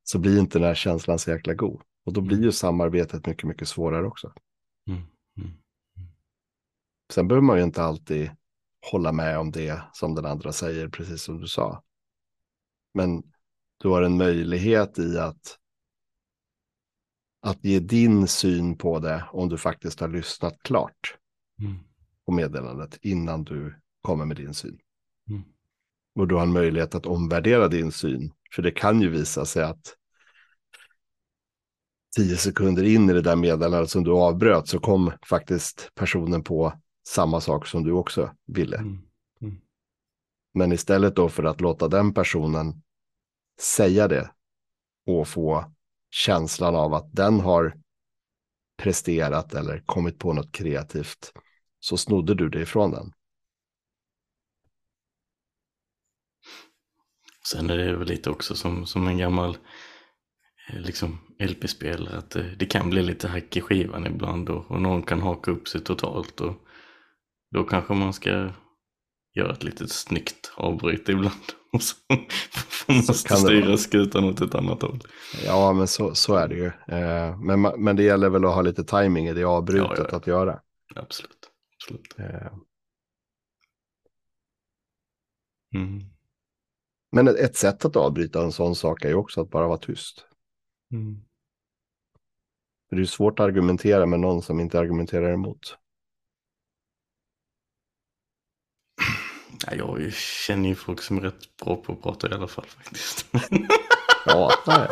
så 0.03 0.19
blir 0.19 0.39
inte 0.39 0.59
den 0.59 0.69
här 0.69 0.75
känslan 0.75 1.19
så 1.19 1.31
jäkla 1.31 1.55
god. 1.55 1.83
Och 2.05 2.13
då 2.13 2.21
blir 2.21 2.43
ju 2.43 2.53
samarbetet 2.53 3.27
mycket, 3.27 3.45
mycket 3.45 3.69
svårare 3.69 4.07
också. 4.07 4.33
Mm. 4.89 5.03
Mm. 5.37 5.51
Sen 7.13 7.29
behöver 7.29 7.47
man 7.47 7.59
ju 7.59 7.65
inte 7.65 7.83
alltid 7.83 8.31
hålla 8.91 9.13
med 9.13 9.39
om 9.39 9.51
det 9.51 9.83
som 9.93 10.15
den 10.15 10.27
andra 10.27 10.53
säger, 10.53 10.89
precis 10.89 11.23
som 11.23 11.41
du 11.41 11.47
sa. 11.47 11.83
Men 12.95 13.23
du 13.79 13.89
har 13.89 14.03
en 14.03 14.17
möjlighet 14.17 14.99
i 14.99 15.19
att, 15.19 15.59
att 17.41 17.65
ge 17.65 17.81
din 17.81 18.29
syn 18.29 18.79
på 18.79 18.99
det 18.99 19.25
om 19.33 19.49
du 19.49 19.59
faktiskt 19.59 20.01
har 20.01 20.09
lyssnat 20.09 20.63
klart 20.63 21.19
mm. 21.61 21.79
på 22.27 22.33
meddelandet 22.33 22.99
innan 23.03 23.45
du 23.45 23.81
kommer 24.01 24.25
med 24.25 24.37
din 24.37 24.55
syn. 24.55 24.79
Mm. 25.29 25.43
Och 26.15 26.29
du 26.29 26.35
har 26.35 26.43
en 26.43 26.53
möjlighet 26.53 26.95
att 26.95 27.07
omvärdera 27.07 27.69
din 27.69 27.93
syn. 27.93 28.33
För 28.55 28.63
det 28.63 28.71
kan 28.71 29.01
ju 29.01 29.09
visa 29.09 29.45
sig 29.45 29.63
att 29.65 29.97
tio 32.17 32.37
sekunder 32.37 32.83
in 32.83 33.11
i 33.11 33.13
det 33.13 33.23
där 33.23 33.37
meddelandet 33.37 33.91
som 33.91 34.05
du 34.05 34.13
avbröt 34.13 34.69
så 34.69 34.79
kom 34.79 35.13
faktiskt 35.27 35.91
personen 35.95 36.45
på 36.45 36.73
samma 37.09 37.41
sak 37.41 37.67
som 37.67 37.85
du 37.85 37.93
också 37.93 38.31
ville. 38.47 38.77
Mm. 38.77 38.99
Mm. 39.41 39.57
Men 40.55 40.73
istället 40.73 41.17
då 41.17 41.29
för 41.29 41.45
att 41.45 41.61
låta 41.61 41.89
den 41.89 42.15
personen 42.15 42.83
säga 43.61 44.09
det 44.09 44.31
och 45.07 45.29
få 45.29 45.73
känslan 46.11 46.75
av 46.75 46.95
att 46.95 47.13
den 47.13 47.41
har 47.41 47.77
presterat 48.77 49.55
eller 49.55 49.83
kommit 49.87 50.19
på 50.19 50.33
något 50.33 50.53
kreativt 50.53 51.33
så 51.81 51.97
snodde 51.97 52.35
du 52.35 52.49
det 52.49 52.61
ifrån 52.61 52.91
den. 52.91 53.13
Sen 57.53 57.71
är 57.71 57.77
det 57.77 57.97
väl 57.97 58.09
lite 58.09 58.31
också 58.31 58.55
som, 58.55 58.87
som 58.87 59.07
en 59.07 59.19
gammal 59.19 59.59
eh, 60.71 60.81
liksom 60.81 61.19
LP-spelare 61.39 62.19
att 62.19 62.31
det, 62.31 62.55
det, 62.59 62.67
kan 62.67 62.91
bli 62.91 63.03
lite 63.03 63.29
hack 63.29 63.57
i 63.57 63.61
skivan 63.61 64.07
ibland 64.07 64.49
och, 64.49 64.71
och 64.71 64.83
någon 64.83 65.03
kan 65.03 65.23
haka 65.23 65.51
upp 65.51 65.69
sig 65.69 65.81
totalt 65.81 66.41
och 66.41 66.55
då 67.51 67.65
kanske 67.65 67.95
man 67.95 68.13
ska 68.13 68.51
göra 69.35 69.53
ett 69.53 69.65
litet 69.65 69.93
snyggt 69.93 70.53
avbryt 70.57 71.09
ibland 71.09 71.53
och 71.73 71.83
så 71.83 71.95
får 72.69 72.93
man 72.93 73.39
styra 73.39 73.77
skutan 73.77 74.25
åt 74.25 74.41
ett 74.41 74.55
annat 74.55 74.83
håll. 74.83 75.01
Ja, 75.45 75.73
men 75.73 75.89
så, 75.89 76.15
så 76.15 76.35
är 76.35 76.49
det 76.49 76.55
ju. 76.55 76.67
Eh, 76.67 77.41
men, 77.41 77.61
men 77.61 77.97
det 77.97 78.03
gäller 78.03 78.29
väl 78.29 78.45
att 78.45 78.55
ha 78.55 78.63
lite 78.63 78.85
timing 78.85 79.27
i 79.27 79.35
det 79.35 79.45
avbrytet 79.45 79.99
ja, 79.99 80.07
ja, 80.11 80.17
att 80.17 80.27
göra. 80.27 80.61
Absolut. 80.95 81.51
Absolut. 81.77 82.15
Eh. 82.19 82.53
Mm. 85.75 86.20
Men 87.13 87.29
ett 87.29 87.57
sätt 87.57 87.85
att 87.85 87.97
avbryta 87.97 88.43
en 88.43 88.53
sån 88.53 88.75
sak 88.75 89.05
är 89.05 89.09
ju 89.09 89.15
också 89.15 89.41
att 89.41 89.51
bara 89.51 89.69
vara 89.69 89.79
tyst. 89.79 90.27
Mm. 90.93 91.21
För 92.89 92.97
det 92.97 93.03
är 93.03 93.07
svårt 93.07 93.41
att 93.41 93.45
argumentera 93.45 94.07
med 94.07 94.21
någon 94.21 94.43
som 94.43 94.61
inte 94.61 94.79
argumenterar 94.79 95.33
emot. 95.33 95.77
Ja, 99.67 99.75
jag 99.75 100.13
känner 100.13 100.69
ju 100.69 100.75
folk 100.75 101.03
som 101.03 101.17
är 101.17 101.21
rätt 101.21 101.57
bra 101.65 101.77
på 101.77 101.93
att 101.93 102.03
prata 102.03 102.31
i 102.31 102.33
alla 102.33 102.49
fall 102.49 102.65
faktiskt. 102.65 103.27
ja, 104.27 104.51
nej. 104.67 104.89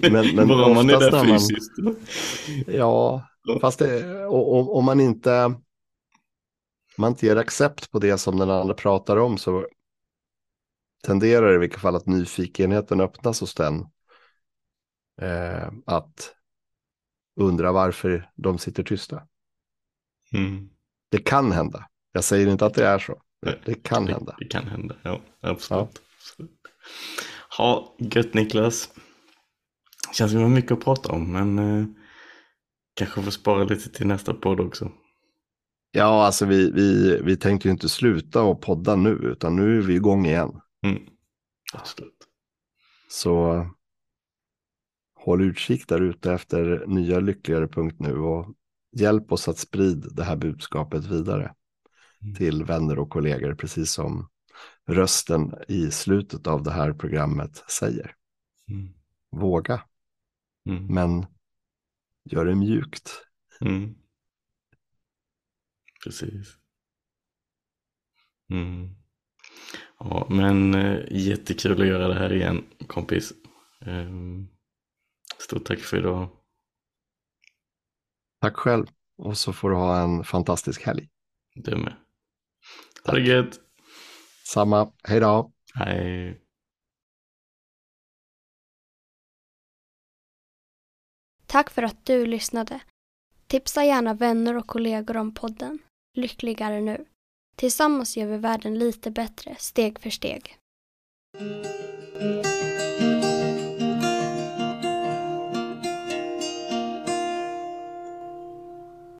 Men, 0.00 0.12
men, 0.12 0.36
men 0.36 0.48
Bara 0.48 0.74
man 0.74 0.90
är 0.90 1.00
där 1.00 1.24
fysiskt. 1.24 1.72
ja, 2.66 3.26
fast 3.60 3.78
det, 3.78 4.26
om 4.26 4.84
man 4.84 5.00
inte 5.00 5.54
man 6.96 7.10
inte 7.10 7.26
ger 7.26 7.36
accept 7.36 7.90
på 7.90 7.98
det 7.98 8.18
som 8.18 8.38
den 8.38 8.50
andra 8.50 8.74
pratar 8.74 9.16
om 9.16 9.38
så 9.38 9.66
tenderar 11.04 11.54
i 11.54 11.58
vilket 11.58 11.80
fall 11.80 11.96
att 11.96 12.06
nyfikenheten 12.06 13.00
öppnas 13.00 13.40
hos 13.40 13.54
den. 13.54 13.80
Eh, 15.22 15.68
att 15.86 16.34
undra 17.40 17.72
varför 17.72 18.30
de 18.36 18.58
sitter 18.58 18.82
tysta. 18.82 19.22
Mm. 20.34 20.68
Det 21.10 21.18
kan 21.18 21.52
hända. 21.52 21.88
Jag 22.12 22.24
säger 22.24 22.46
inte 22.46 22.66
att 22.66 22.74
det 22.74 22.86
är 22.86 22.98
så. 22.98 23.22
Det, 23.42 23.58
det 23.64 23.74
kan 23.74 24.06
det, 24.06 24.12
hända. 24.12 24.36
Det 24.38 24.44
kan 24.44 24.66
hända, 24.66 24.96
ja. 25.02 25.20
Absolut. 25.40 26.02
Ja, 26.38 26.46
ha, 27.56 27.96
gött 27.98 28.34
Niklas. 28.34 28.90
Känns 30.12 30.30
som 30.30 30.38
vi 30.38 30.44
har 30.44 30.50
mycket 30.50 30.72
att 30.72 30.84
prata 30.84 31.12
om, 31.12 31.32
men 31.32 31.58
eh, 31.58 31.86
kanske 32.94 33.22
får 33.22 33.30
spara 33.30 33.64
lite 33.64 33.90
till 33.90 34.06
nästa 34.06 34.34
podd 34.34 34.60
också. 34.60 34.92
Ja, 35.90 36.26
alltså 36.26 36.46
vi, 36.46 36.70
vi, 36.70 37.20
vi 37.22 37.36
tänkte 37.36 37.68
ju 37.68 37.72
inte 37.72 37.88
sluta 37.88 38.42
och 38.42 38.62
podda 38.62 38.96
nu, 38.96 39.10
utan 39.10 39.56
nu 39.56 39.78
är 39.78 39.82
vi 39.82 39.94
igång 39.94 40.26
igen. 40.26 40.60
Mm. 40.84 41.02
Absolut. 41.72 42.28
Så 43.08 43.66
håll 45.14 45.42
utkik 45.42 45.88
där 45.88 46.00
ute 46.00 46.32
efter 46.32 46.86
nya 46.86 47.20
lyckligare.nu 47.20 48.18
och 48.18 48.54
hjälp 48.92 49.32
oss 49.32 49.48
att 49.48 49.58
sprida 49.58 50.08
det 50.08 50.24
här 50.24 50.36
budskapet 50.36 51.04
vidare 51.04 51.54
mm. 52.22 52.34
till 52.34 52.64
vänner 52.64 52.98
och 52.98 53.10
kollegor, 53.10 53.54
precis 53.54 53.92
som 53.92 54.30
rösten 54.86 55.54
i 55.68 55.90
slutet 55.90 56.46
av 56.46 56.62
det 56.62 56.72
här 56.72 56.92
programmet 56.92 57.64
säger. 57.70 58.14
Mm. 58.68 58.94
Våga, 59.30 59.82
mm. 60.68 60.86
men 60.86 61.26
gör 62.24 62.44
det 62.44 62.54
mjukt. 62.54 63.10
Mm. 63.60 63.94
Precis. 66.04 66.58
Ja, 69.98 70.26
men 70.30 70.74
eh, 70.74 70.98
jättekul 71.10 71.80
att 71.80 71.86
göra 71.86 72.08
det 72.08 72.14
här 72.14 72.32
igen 72.32 72.64
kompis. 72.86 73.32
Um, 73.86 74.48
stort 75.38 75.64
tack 75.64 75.78
för 75.78 75.96
idag. 75.96 76.28
Tack 78.40 78.56
själv. 78.56 78.86
Och 79.16 79.38
så 79.38 79.52
får 79.52 79.70
du 79.70 79.76
ha 79.76 80.02
en 80.02 80.24
fantastisk 80.24 80.82
helg. 80.82 81.08
Du 81.54 81.76
med. 81.76 81.96
Ha 83.06 83.12
det 83.12 83.20
gött. 83.20 83.60
Samma. 84.44 84.92
Hej 85.02 85.20
då. 85.20 85.52
Hej. 85.74 86.40
Tack 91.46 91.70
för 91.70 91.82
att 91.82 92.06
du 92.06 92.26
lyssnade. 92.26 92.80
Tipsa 93.46 93.84
gärna 93.84 94.14
vänner 94.14 94.56
och 94.56 94.66
kollegor 94.66 95.16
om 95.16 95.34
podden. 95.34 95.78
Lyckligare 96.14 96.80
nu. 96.80 97.04
Tillsammans 97.56 98.16
gör 98.16 98.26
vi 98.26 98.36
världen 98.36 98.78
lite 98.78 99.10
bättre, 99.10 99.56
steg 99.58 99.98
för 99.98 100.10
steg. 100.10 100.58